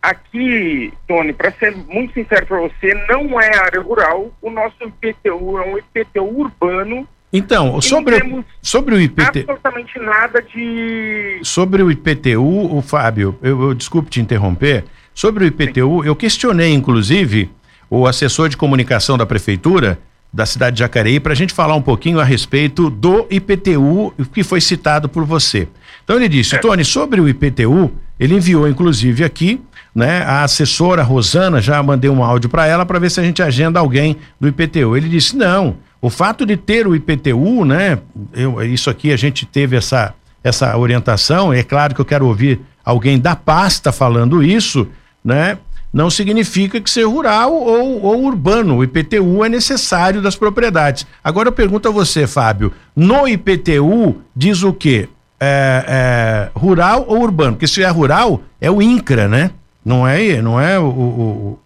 [0.00, 5.58] Aqui, Tony, para ser muito sincero para você, não é área rural, o nosso IPTU
[5.58, 9.40] é um IPTU urbano então, sobre, sobre o IPTU.
[9.40, 11.40] Absolutamente nada de.
[11.42, 14.84] Sobre o IPTU, o Fábio, eu, eu desculpe te interromper.
[15.12, 16.08] Sobre o IPTU, Sim.
[16.08, 17.50] eu questionei, inclusive,
[17.90, 19.98] o assessor de comunicação da prefeitura
[20.36, 24.44] da cidade de Jacareí para a gente falar um pouquinho a respeito do IPTU que
[24.44, 25.66] foi citado por você.
[26.04, 26.58] Então ele disse, é.
[26.58, 29.58] Tony, sobre o IPTU, ele enviou inclusive aqui,
[29.94, 33.42] né, a assessora Rosana, já mandei um áudio para ela para ver se a gente
[33.42, 34.94] agenda alguém do IPTU.
[34.94, 37.98] Ele disse: "Não, o fato de ter o IPTU, né,
[38.34, 42.60] eu, isso aqui a gente teve essa essa orientação, é claro que eu quero ouvir
[42.84, 44.86] alguém da pasta falando isso,
[45.24, 45.58] né?
[45.96, 48.76] Não significa que ser rural ou, ou urbano.
[48.76, 51.06] O IPTU é necessário das propriedades.
[51.24, 55.08] Agora eu pergunto a você, Fábio: no IPTU diz o quê?
[55.40, 57.52] É, é, rural ou urbano?
[57.52, 59.52] Porque se é rural, é o INCRA, né?
[59.82, 61.58] Não é, não é o, o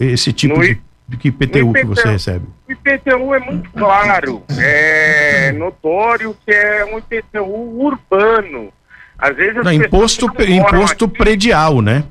[0.00, 2.46] esse tipo de, de IPTU, IPTU que você recebe.
[2.66, 8.72] O IPTU é muito claro, é notório que é um IPTU urbano.
[9.18, 12.04] Às vezes não, imposto imposto aqui, predial, né?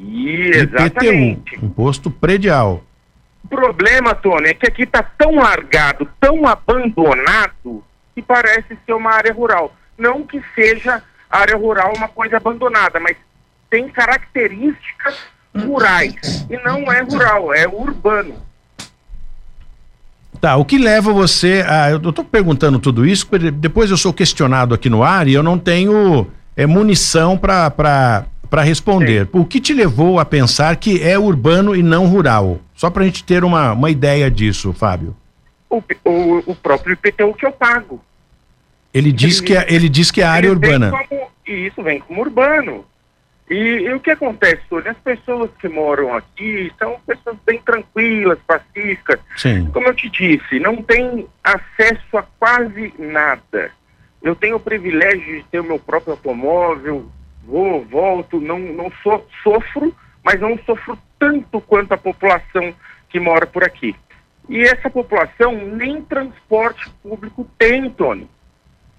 [0.00, 1.54] Exatamente.
[1.54, 2.82] IPTU, imposto predial.
[3.44, 7.84] O problema, Tony, é que aqui está tão largado, tão abandonado,
[8.14, 9.74] que parece ser uma área rural.
[9.98, 13.16] Não que seja área rural uma coisa abandonada, mas
[13.68, 15.18] tem características
[15.56, 16.46] rurais.
[16.50, 18.34] E não é rural, é urbano.
[20.40, 21.90] Tá, o que leva você a.
[21.90, 25.42] Eu estou perguntando tudo isso, porque depois eu sou questionado aqui no ar e eu
[25.42, 28.24] não tenho é, munição para
[28.62, 29.26] responder.
[29.26, 29.30] Sim.
[29.32, 32.58] O que te levou a pensar que é urbano e não rural?
[32.74, 35.16] Só para a gente ter uma, uma ideia disso, Fábio.
[35.68, 38.02] O, o, o próprio IPTU que eu pago.
[38.92, 40.90] Ele diz, ele, que, é, ele diz que é área urbana.
[40.90, 42.84] Como, e isso vem como urbano.
[43.48, 44.88] E, e, o que acontece hoje?
[44.88, 49.18] As pessoas que moram aqui são pessoas bem tranquilas, pacíficas.
[49.36, 49.68] Sim.
[49.72, 53.72] Como eu te disse, não tem acesso a quase nada.
[54.22, 57.10] Eu tenho o privilégio de ter o meu próprio automóvel,
[57.44, 62.74] vou, volto, não, não so, sofro, mas não sofro tanto quanto a população
[63.08, 63.94] que mora por aqui.
[64.48, 68.28] E essa população nem transporte público tem, Tony.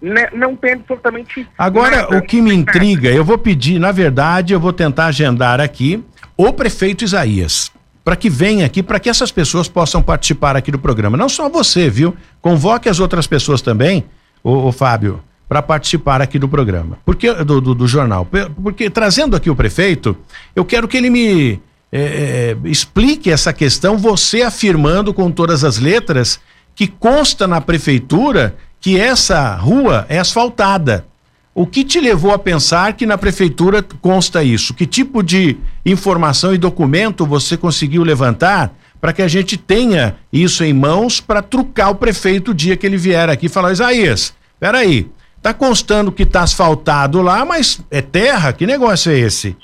[0.02, 4.52] Né, não tem absolutamente Agora, nada, o que me intriga, eu vou pedir, na verdade,
[4.52, 6.04] eu vou tentar agendar aqui
[6.36, 7.72] o prefeito Isaías,
[8.04, 11.16] para que venha aqui, para que essas pessoas possam participar aqui do programa.
[11.16, 12.18] Não só você, viu?
[12.42, 14.04] Convoque as outras pessoas também,
[14.44, 16.98] o, o Fábio, para participar aqui do programa.
[17.04, 18.26] Porque do, do, do, jornal.
[18.64, 20.16] Porque trazendo aqui o prefeito,
[20.56, 21.60] eu quero que ele me
[21.92, 26.40] é, é, explique essa questão, você afirmando com todas as letras
[26.74, 31.06] que consta na prefeitura que essa rua é asfaltada.
[31.54, 34.74] O que te levou a pensar que na prefeitura consta isso?
[34.74, 40.64] Que tipo de informação e documento você conseguiu levantar para que a gente tenha isso
[40.64, 44.34] em mãos para trucar o prefeito o dia que ele vier aqui e falar: Isaías,
[44.58, 45.12] peraí,
[45.42, 48.54] tá constando que tá asfaltado lá, mas é terra?
[48.54, 49.58] Que negócio é esse?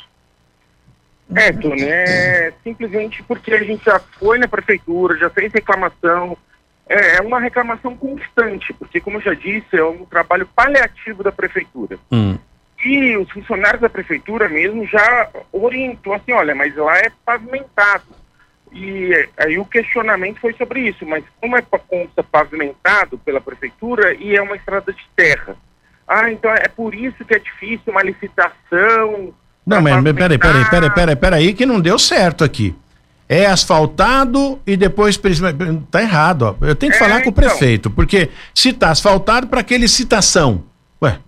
[1.35, 6.37] É, Tony, é simplesmente porque a gente já foi na prefeitura, já fez reclamação,
[6.87, 11.31] é, é uma reclamação constante, porque, como eu já disse, é um trabalho paliativo da
[11.31, 11.99] prefeitura.
[12.11, 12.37] Hum.
[12.83, 18.05] E os funcionários da prefeitura mesmo já orientou assim, olha, mas lá é pavimentado.
[18.71, 24.35] E aí o questionamento foi sobre isso, mas como é consta pavimentado pela prefeitura e
[24.35, 25.55] é uma estrada de terra?
[26.07, 29.33] Ah, então é por isso que é difícil uma licitação.
[29.65, 32.75] Não, mas peraí, peraí, peraí, peraí, peraí, que não deu certo aqui
[33.29, 35.19] é asfaltado e depois
[35.91, 36.65] tá errado, ó.
[36.65, 37.31] Eu tenho que é, falar com então.
[37.31, 40.63] o prefeito, porque se tá asfaltado para que licitação?
[41.01, 41.19] Ué,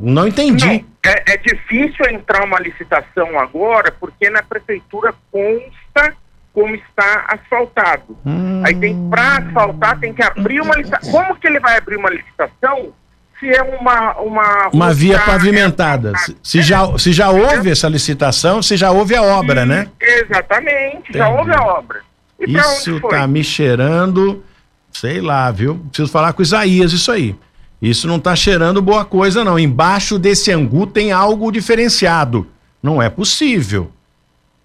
[0.00, 0.66] não entendi.
[0.66, 6.16] Não, é, é, difícil entrar uma licitação agora, porque na prefeitura consta
[6.54, 8.16] como está asfaltado.
[8.24, 8.62] Hum.
[8.64, 11.12] Aí tem para asfaltar tem que abrir uma licitação.
[11.12, 12.92] Como que ele vai abrir uma licitação
[13.38, 16.16] se é uma uma, uma via pavimentada.
[16.18, 19.88] Se, se, já, se já houve essa licitação, se já houve a obra, né?
[20.00, 21.18] Exatamente, Entendi.
[21.18, 22.00] já houve a obra.
[22.40, 24.44] E isso tá me cheirando,
[24.92, 25.76] sei lá, viu?
[25.88, 27.34] Preciso falar com Isaías isso aí.
[27.80, 29.58] Isso não tá cheirando boa coisa, não.
[29.58, 32.46] Embaixo desse angu tem algo diferenciado.
[32.82, 33.90] Não é possível.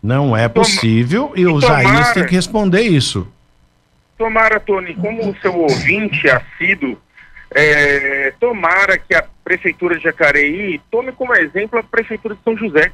[0.01, 3.27] Não é possível Toma, e o Isaías tem que responder isso.
[4.17, 6.97] Tomara, Tony, como o seu ouvinte assíduo
[7.55, 12.91] é, tomara que a Prefeitura de Jacareí tome como exemplo a Prefeitura de São José,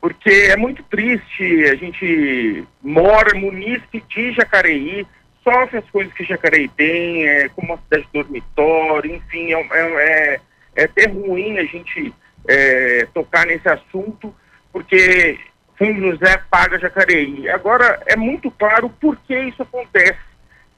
[0.00, 5.06] porque é muito triste, a gente mora munícipe de Jacareí,
[5.42, 10.40] sofre as coisas que Jacareí tem, é, como a cidade de dormitório, enfim, é, é,
[10.76, 12.14] é até ruim a gente
[12.48, 14.34] é, tocar nesse assunto,
[14.72, 15.38] porque
[15.76, 17.48] São José paga Jacareí.
[17.48, 20.29] Agora, é muito claro por que isso acontece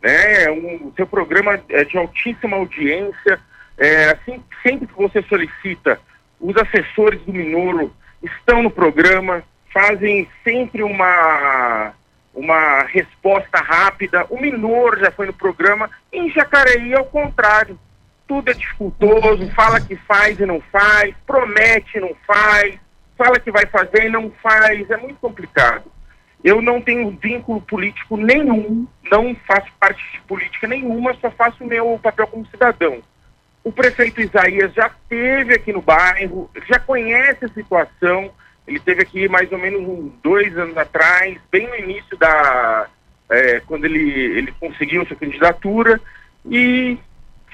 [0.02, 0.50] né?
[0.50, 3.38] Um, seu programa é de altíssima audiência.
[3.78, 5.98] É, assim, sempre que você solicita,
[6.40, 9.42] os assessores do Minoro estão no programa,
[9.72, 11.94] fazem sempre uma
[12.34, 14.26] uma resposta rápida.
[14.30, 15.90] O Minor já foi no programa.
[16.10, 17.78] Em Jacareí, ao contrário.
[18.26, 22.78] Tudo é dificultoso, fala que faz e não faz, promete e não faz,
[23.18, 24.88] fala que vai fazer e não faz.
[24.90, 25.91] É muito complicado.
[26.44, 31.66] Eu não tenho vínculo político nenhum, não faço parte de política nenhuma, só faço o
[31.66, 33.00] meu papel como cidadão.
[33.62, 38.30] O prefeito Isaías já esteve aqui no bairro, já conhece a situação,
[38.66, 42.86] ele teve aqui mais ou menos uns dois anos atrás, bem no início da.
[43.30, 46.00] É, quando ele, ele conseguiu sua candidatura,
[46.44, 46.98] e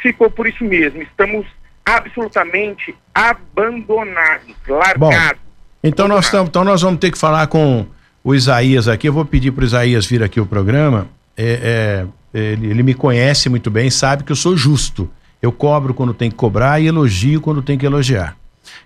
[0.00, 1.02] ficou por isso mesmo.
[1.02, 1.46] Estamos
[1.84, 5.38] absolutamente abandonados, largados.
[5.38, 5.48] Bom,
[5.82, 7.86] então nós, tamo, então nós vamos ter que falar com
[8.28, 9.08] o Isaías aqui.
[9.08, 11.08] Eu vou pedir para o Isaías vir aqui o programa.
[11.34, 12.04] É,
[12.34, 15.08] é, ele, ele me conhece muito bem, sabe que eu sou justo.
[15.40, 18.36] Eu cobro quando tem que cobrar e elogio quando tem que elogiar.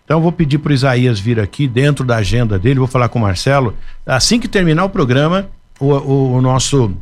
[0.05, 3.19] Então vou pedir para o Isaías vir aqui dentro da agenda dele, vou falar com
[3.19, 3.75] o Marcelo.
[4.07, 5.49] Assim que terminar o programa,
[5.81, 6.95] o, o, o nosso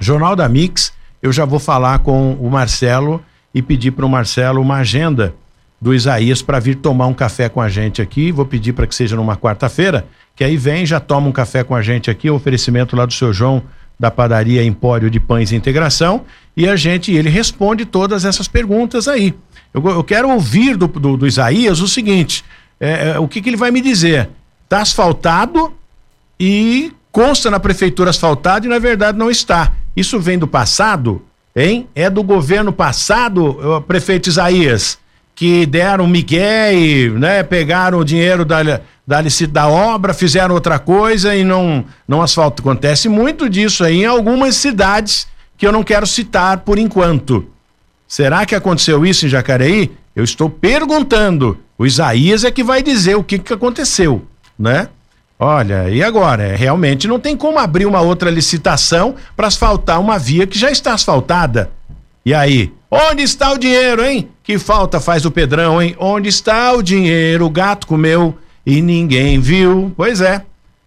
[0.00, 3.22] Jornal da Mix, eu já vou falar com o Marcelo
[3.54, 5.34] e pedir para o Marcelo uma agenda
[5.80, 8.32] do Isaías para vir tomar um café com a gente aqui.
[8.32, 10.06] Vou pedir para que seja numa quarta-feira,
[10.38, 13.12] que aí vem, já toma um café com a gente aqui, o oferecimento lá do
[13.12, 13.60] seu João
[13.98, 16.24] da padaria Empório de Pães e Integração,
[16.56, 19.34] e a gente, ele responde todas essas perguntas aí.
[19.74, 22.44] Eu, eu quero ouvir do, do, do, Isaías o seguinte:
[22.78, 24.30] é, é, o que, que ele vai me dizer?
[24.62, 25.74] Está asfaltado
[26.38, 29.72] e consta na prefeitura asfaltado e na verdade não está.
[29.96, 31.20] Isso vem do passado,
[31.56, 31.88] hein?
[31.96, 35.00] É do governo passado, prefeito Isaías,
[35.38, 38.60] que deram migué e né, pegaram o dinheiro da,
[39.06, 39.22] da,
[39.52, 42.64] da obra, fizeram outra coisa e não, não asfaltam.
[42.64, 47.46] Acontece muito disso aí em algumas cidades que eu não quero citar por enquanto.
[48.08, 49.92] Será que aconteceu isso em Jacareí?
[50.14, 51.56] Eu estou perguntando.
[51.78, 54.26] O Isaías é que vai dizer o que, que aconteceu,
[54.58, 54.88] né?
[55.38, 56.42] Olha, e agora?
[56.42, 60.68] É, realmente não tem como abrir uma outra licitação para asfaltar uma via que já
[60.68, 61.70] está asfaltada.
[62.26, 62.72] E aí?
[62.90, 64.28] Onde está o dinheiro, hein?
[64.48, 65.94] Que falta faz o Pedrão, hein?
[65.98, 67.44] Onde está o dinheiro?
[67.44, 69.92] O gato comeu e ninguém viu.
[69.94, 70.42] Pois é.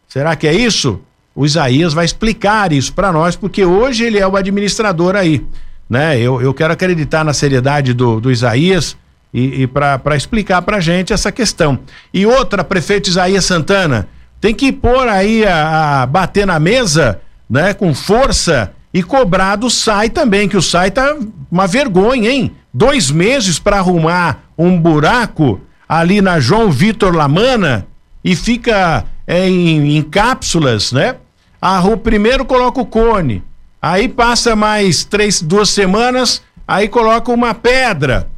[0.07, 0.99] Será que é isso?
[1.36, 5.45] O Isaías vai explicar isso para nós, porque hoje ele é o administrador aí
[5.91, 6.18] né?
[6.18, 8.95] Eu, eu quero acreditar na seriedade do, do Isaías
[9.34, 11.80] e, e para explicar para gente essa questão.
[12.14, 14.07] E outra, prefeito Isaías Santana,
[14.39, 17.74] tem que pôr aí a, a, bater na mesa, né?
[17.74, 21.15] Com força e cobrar do SAI também, que o SAI tá
[21.49, 22.55] uma vergonha, hein?
[22.73, 27.87] Dois meses para arrumar um buraco ali na João Vitor Lamana
[28.23, 31.15] e fica é, em, em cápsulas, né?
[31.61, 33.43] A, o primeiro coloca o cone,
[33.81, 38.29] Aí passa mais três, duas semanas, aí coloca uma pedra.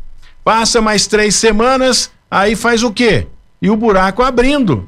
[0.42, 3.28] Passa mais três semanas, aí faz o quê?
[3.62, 4.88] E o buraco abrindo.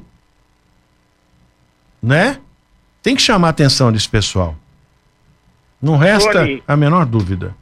[2.02, 2.38] Né?
[3.02, 4.56] Tem que chamar a atenção desse pessoal.
[5.80, 7.54] Não resta Tony, a menor dúvida.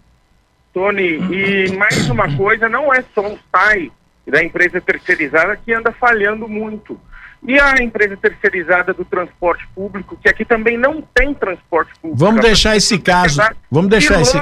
[0.73, 3.91] Tony, e mais uma coisa, não é só o SAI
[4.27, 6.99] da empresa terceirizada que anda falhando muito.
[7.47, 12.19] E a empresa terceirizada do transporte público, que aqui também não tem transporte público.
[12.19, 13.43] Vamos deixar esse caso.
[13.71, 14.41] Vamos deixar esse.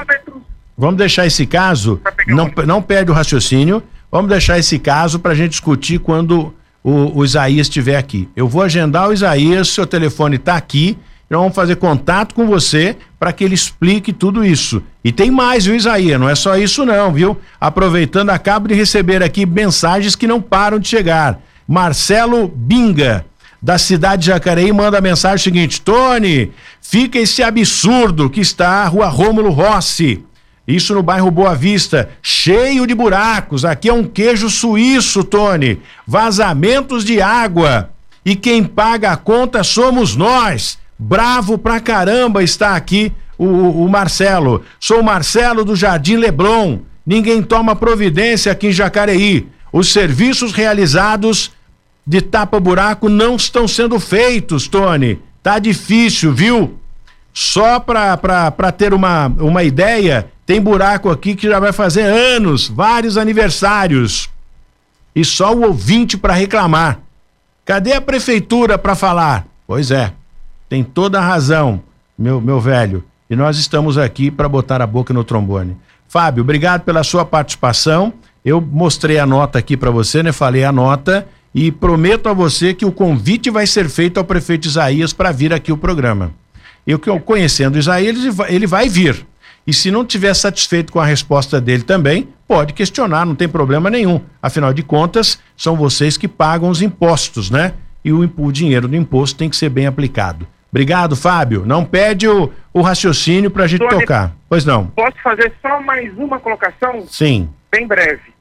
[0.77, 2.01] Vamos deixar esse caso.
[2.27, 3.83] Não, não perde o raciocínio.
[4.09, 6.53] Vamos deixar esse caso para a gente discutir quando
[6.83, 8.29] o, o Isaías estiver aqui.
[8.35, 10.97] Eu vou agendar o Isaías, seu telefone está aqui.
[11.29, 14.83] Nós vamos fazer contato com você para que ele explique tudo isso.
[15.01, 16.19] E tem mais, viu, Isaías?
[16.19, 17.37] Não é só isso, não, viu?
[17.57, 21.39] Aproveitando, acabo de receber aqui mensagens que não param de chegar.
[21.65, 23.25] Marcelo Binga,
[23.61, 26.51] da cidade de Jacareí, manda a mensagem seguinte: Tony,
[26.81, 30.21] fica esse absurdo que está a rua Rômulo Rossi.
[30.67, 33.63] Isso no bairro Boa Vista, cheio de buracos.
[33.63, 35.79] Aqui é um queijo suíço, Tony.
[36.05, 37.89] Vazamentos de água.
[38.25, 40.82] E quem paga a conta somos nós.
[41.05, 44.63] Bravo pra caramba está aqui o, o Marcelo.
[44.79, 46.79] Sou Marcelo do Jardim Leblon.
[47.05, 49.49] Ninguém toma providência aqui em Jacareí.
[49.69, 51.51] Os serviços realizados
[52.07, 55.19] de tapa-buraco não estão sendo feitos, Tony.
[55.41, 56.79] Tá difícil, viu?
[57.33, 63.17] Só para ter uma, uma ideia, tem buraco aqui que já vai fazer anos, vários
[63.17, 64.29] aniversários.
[65.13, 66.99] E só o ouvinte para reclamar.
[67.65, 69.45] Cadê a prefeitura para falar?
[69.67, 70.13] Pois é,
[70.73, 71.83] tem toda a razão,
[72.17, 73.03] meu, meu velho.
[73.29, 75.77] E nós estamos aqui para botar a boca no trombone.
[76.07, 78.11] Fábio, obrigado pela sua participação.
[78.43, 80.31] Eu mostrei a nota aqui para você, né?
[80.31, 84.67] Falei a nota e prometo a você que o convite vai ser feito ao prefeito
[84.67, 86.33] Isaías para vir aqui o programa.
[86.87, 88.17] Eu conhecendo Isaías,
[88.49, 89.27] ele vai vir.
[89.67, 93.91] E se não tiver satisfeito com a resposta dele também, pode questionar, não tem problema
[93.91, 94.19] nenhum.
[94.41, 97.73] Afinal de contas, são vocês que pagam os impostos, né?
[98.03, 100.47] E o, o dinheiro do imposto tem que ser bem aplicado.
[100.73, 101.67] Obrigado, Fábio.
[101.67, 104.31] Não pede o, o raciocínio para a gente tocar.
[104.49, 104.87] Pois não.
[104.87, 107.05] Posso fazer só mais uma colocação?
[107.05, 107.47] Sim.
[107.71, 108.33] Bem breve.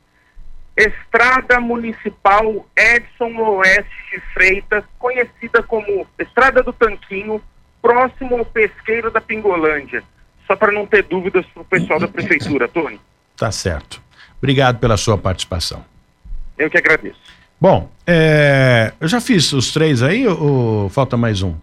[0.74, 7.38] Estrada Municipal Edson Oeste Freitas, conhecida como Estrada do Tanquinho,
[7.82, 10.02] próximo ao pesqueiro da Pingolândia.
[10.46, 12.98] Só para não ter dúvidas para o pessoal da prefeitura, Tony.
[13.36, 14.00] Tá certo.
[14.38, 15.84] Obrigado pela sua participação.
[16.56, 17.20] Eu que agradeço.
[17.60, 21.54] Bom, é, eu já fiz os três aí ou, ou falta mais um?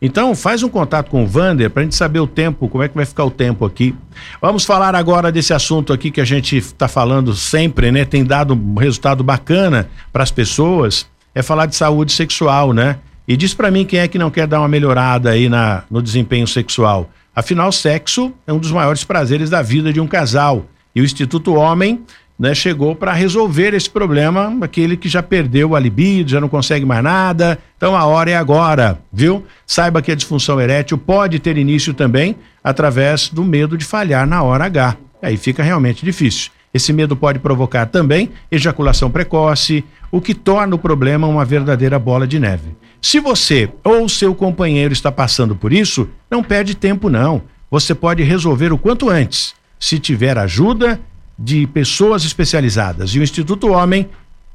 [0.00, 2.88] Então, faz um contato com o Vander para a gente saber o tempo, como é
[2.88, 3.94] que vai ficar o tempo aqui.
[4.40, 8.04] Vamos falar agora desse assunto aqui que a gente está falando sempre, né?
[8.04, 12.98] Tem dado um resultado bacana para as pessoas, é falar de saúde sexual, né?
[13.26, 16.00] E diz para mim quem é que não quer dar uma melhorada aí na, no
[16.00, 17.10] desempenho sexual.
[17.34, 20.66] Afinal, sexo é um dos maiores prazeres da vida de um casal.
[20.94, 22.04] E o Instituto Homem
[22.38, 26.86] né, chegou para resolver esse problema, aquele que já perdeu a libido, já não consegue
[26.86, 27.58] mais nada.
[27.76, 29.44] Então a hora é agora, viu?
[29.66, 34.42] Saiba que a disfunção erétil pode ter início também através do medo de falhar na
[34.42, 34.96] hora H.
[35.20, 36.52] Aí fica realmente difícil.
[36.72, 42.26] Esse medo pode provocar também ejaculação precoce, o que torna o problema uma verdadeira bola
[42.26, 42.76] de neve.
[43.00, 47.42] Se você ou seu companheiro está passando por isso, não perde tempo não.
[47.70, 49.54] Você pode resolver o quanto antes.
[49.78, 51.00] Se tiver ajuda
[51.38, 53.10] de pessoas especializadas.
[53.10, 54.08] E o Instituto Homem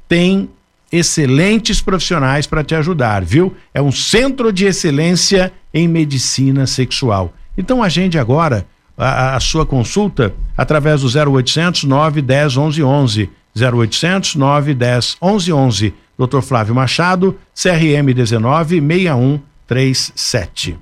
[0.06, 0.50] tem
[0.92, 3.56] excelentes profissionais para te ajudar, viu?
[3.72, 7.32] É um centro de excelência em medicina sexual.
[7.56, 8.66] Então agende agora
[8.96, 13.30] a, a sua consulta através do 0800 910 11 11.
[13.56, 15.94] 0800 910 11 11.
[16.16, 16.40] Dr.
[16.42, 20.78] Flávio Machado, CRM 19 6137.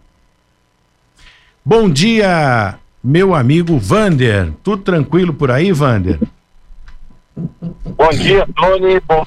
[1.64, 4.52] Bom dia, meu amigo Vander.
[4.62, 6.18] Tudo tranquilo por aí, Vander?
[7.34, 9.00] Bom dia, Tony.
[9.06, 9.26] Bom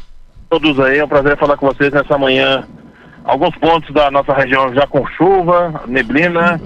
[0.50, 1.00] todos aí.
[1.00, 2.68] É um prazer falar com vocês nessa manhã.
[3.24, 6.62] Alguns pontos da nossa região já com chuva, neblina,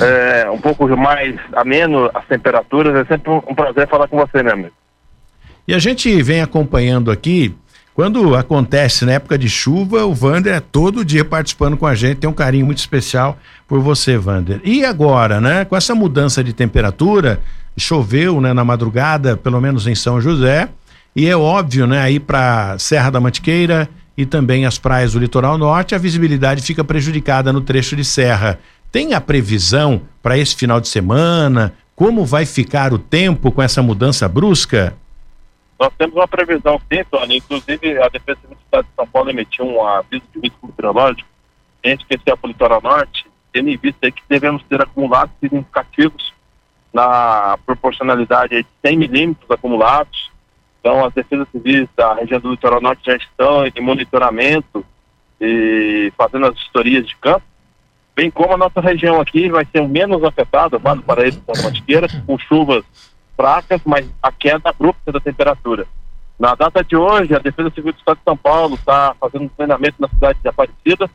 [0.00, 2.94] é, um pouco mais ameno as temperaturas.
[2.94, 4.72] É sempre um prazer falar com você, meu amigo.
[5.66, 7.56] E a gente vem acompanhando aqui
[7.96, 12.18] quando acontece na época de chuva, o Vander é todo dia participando com a gente,
[12.18, 14.60] tem um carinho muito especial por você, Vander.
[14.62, 15.64] E agora, né?
[15.64, 17.40] Com essa mudança de temperatura,
[17.74, 20.68] choveu, né, na madrugada, pelo menos em São José,
[21.16, 25.56] e é óbvio, né, aí para Serra da Mantiqueira e também as praias do litoral
[25.56, 28.58] norte, a visibilidade fica prejudicada no trecho de serra.
[28.92, 31.72] Tem a previsão para esse final de semana?
[31.94, 34.94] Como vai ficar o tempo com essa mudança brusca?
[35.78, 37.36] Nós temos uma previsão sim, Tony.
[37.36, 41.28] Inclusive, a Defesa Civil do Estado de São Paulo emitiu um aviso de risco meteorológico.
[41.82, 41.90] Que
[42.26, 46.34] é para o litoral norte, tendo em vista que devemos ter acumulados significativos
[46.92, 50.32] na proporcionalidade de 100 milímetros acumulados.
[50.80, 54.84] Então, as defesas civis da região do litoral norte já estão em monitoramento
[55.40, 57.44] e fazendo as historias de campo,
[58.16, 62.08] bem como a nossa região aqui vai ser menos afetada, Vale para eles com Mantiqueira,
[62.26, 62.82] com chuvas
[63.36, 65.86] fracas, mas a queda abrupta da temperatura.
[66.38, 69.48] Na data de hoje, a Defesa Civil do Estado de São Paulo está fazendo um
[69.48, 71.10] treinamento na cidade de Aparecida,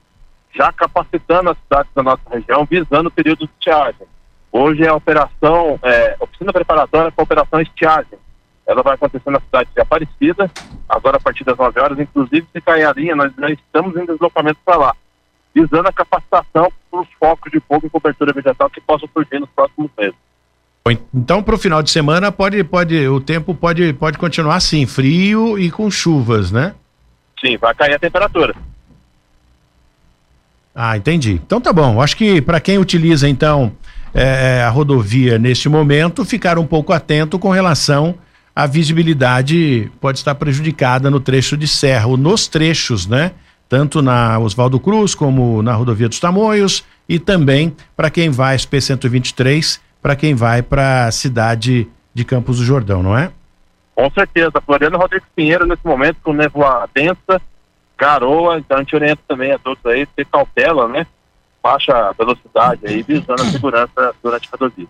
[0.53, 4.07] já capacitando as cidades da nossa região, visando o período de estiagem.
[4.51, 8.19] Hoje é a operação, é, oficina preparatória para a operação estiagem.
[8.65, 10.51] Ela vai acontecer na cidade de Aparecida,
[10.89, 14.05] agora a partir das 9 horas, inclusive se cair a linha, nós já estamos em
[14.05, 14.95] deslocamento para lá,
[15.53, 19.49] visando a capacitação para os focos de fogo e cobertura vegetal que possam surgir nos
[19.49, 20.15] próximos meses.
[21.13, 25.57] Então, para o final de semana, pode, pode, o tempo pode, pode continuar assim, frio
[25.59, 26.73] e com chuvas, né?
[27.39, 28.55] Sim, vai cair a temperatura.
[30.73, 31.33] Ah, entendi.
[31.33, 32.01] Então tá bom.
[32.01, 33.73] Acho que para quem utiliza então
[34.13, 38.15] é, a rodovia neste momento, ficar um pouco atento com relação
[38.55, 43.31] à visibilidade pode estar prejudicada no trecho de serra, ou nos trechos, né?
[43.69, 48.81] Tanto na Oswaldo Cruz como na rodovia dos Tamoios e também para quem vai SP
[48.81, 53.31] 123 para quem vai para a cidade de Campos do Jordão, não é?
[53.95, 54.51] Com certeza.
[54.65, 57.41] Floriano Rodrigues Pinheiro, nesse momento, com névoa densa,
[57.97, 61.05] garoa, então a gente orienta também a todos aí ter cautela, né?
[61.61, 64.87] Baixa velocidade aí, visando a segurança durante a rodovia.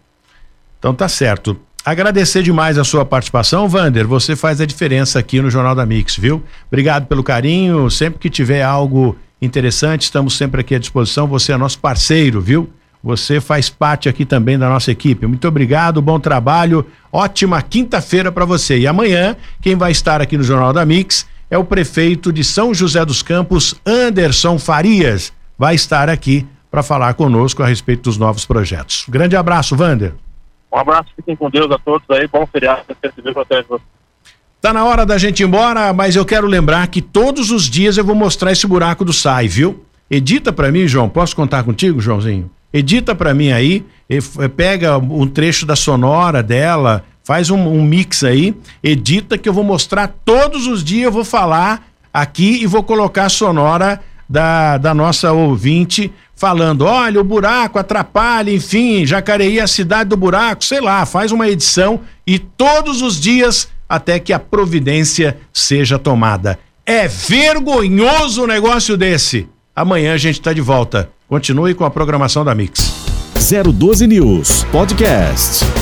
[0.80, 1.59] Então tá certo.
[1.84, 4.07] Agradecer demais a sua participação, Vander.
[4.07, 6.43] Você faz a diferença aqui no Jornal da Mix, viu?
[6.68, 7.89] Obrigado pelo carinho.
[7.89, 11.28] Sempre que tiver algo interessante, estamos sempre aqui à disposição.
[11.28, 12.72] Você é nosso parceiro, viu?
[13.04, 15.26] Você faz parte aqui também da nossa equipe.
[15.26, 18.78] Muito obrigado, bom trabalho, ótima quinta-feira para você.
[18.78, 22.74] E amanhã, quem vai estar aqui no Jornal da Mix é o prefeito de São
[22.74, 25.34] José dos Campos, Anderson Farias.
[25.58, 29.06] Vai estar aqui para falar conosco a respeito dos novos projetos.
[29.10, 30.14] Grande abraço, Vander.
[30.72, 32.84] Um abraço, fiquem com Deus a todos aí, bom feriado,
[34.62, 37.97] Tá na hora da gente ir embora, mas eu quero lembrar que todos os dias
[37.97, 39.84] eu vou mostrar esse buraco do SAI, viu?
[40.10, 41.10] Edita para mim, João.
[41.10, 42.49] Posso contar contigo, Joãozinho?
[42.74, 43.86] Edita para mim aí,
[44.55, 49.63] pega um trecho da sonora dela, faz um, um, mix aí, edita que eu vou
[49.63, 54.93] mostrar todos os dias, eu vou falar aqui e vou colocar a sonora da, da
[54.93, 60.82] nossa ouvinte falando, olha, o buraco atrapalha, enfim, Jacareí é a cidade do buraco, sei
[60.82, 66.57] lá, faz uma edição e todos os dias até que a providência seja tomada.
[66.86, 69.47] É vergonhoso um negócio desse.
[69.76, 71.09] Amanhã a gente está de volta.
[71.28, 72.91] Continue com a programação da Mix.
[73.74, 75.80] 012 News Podcast.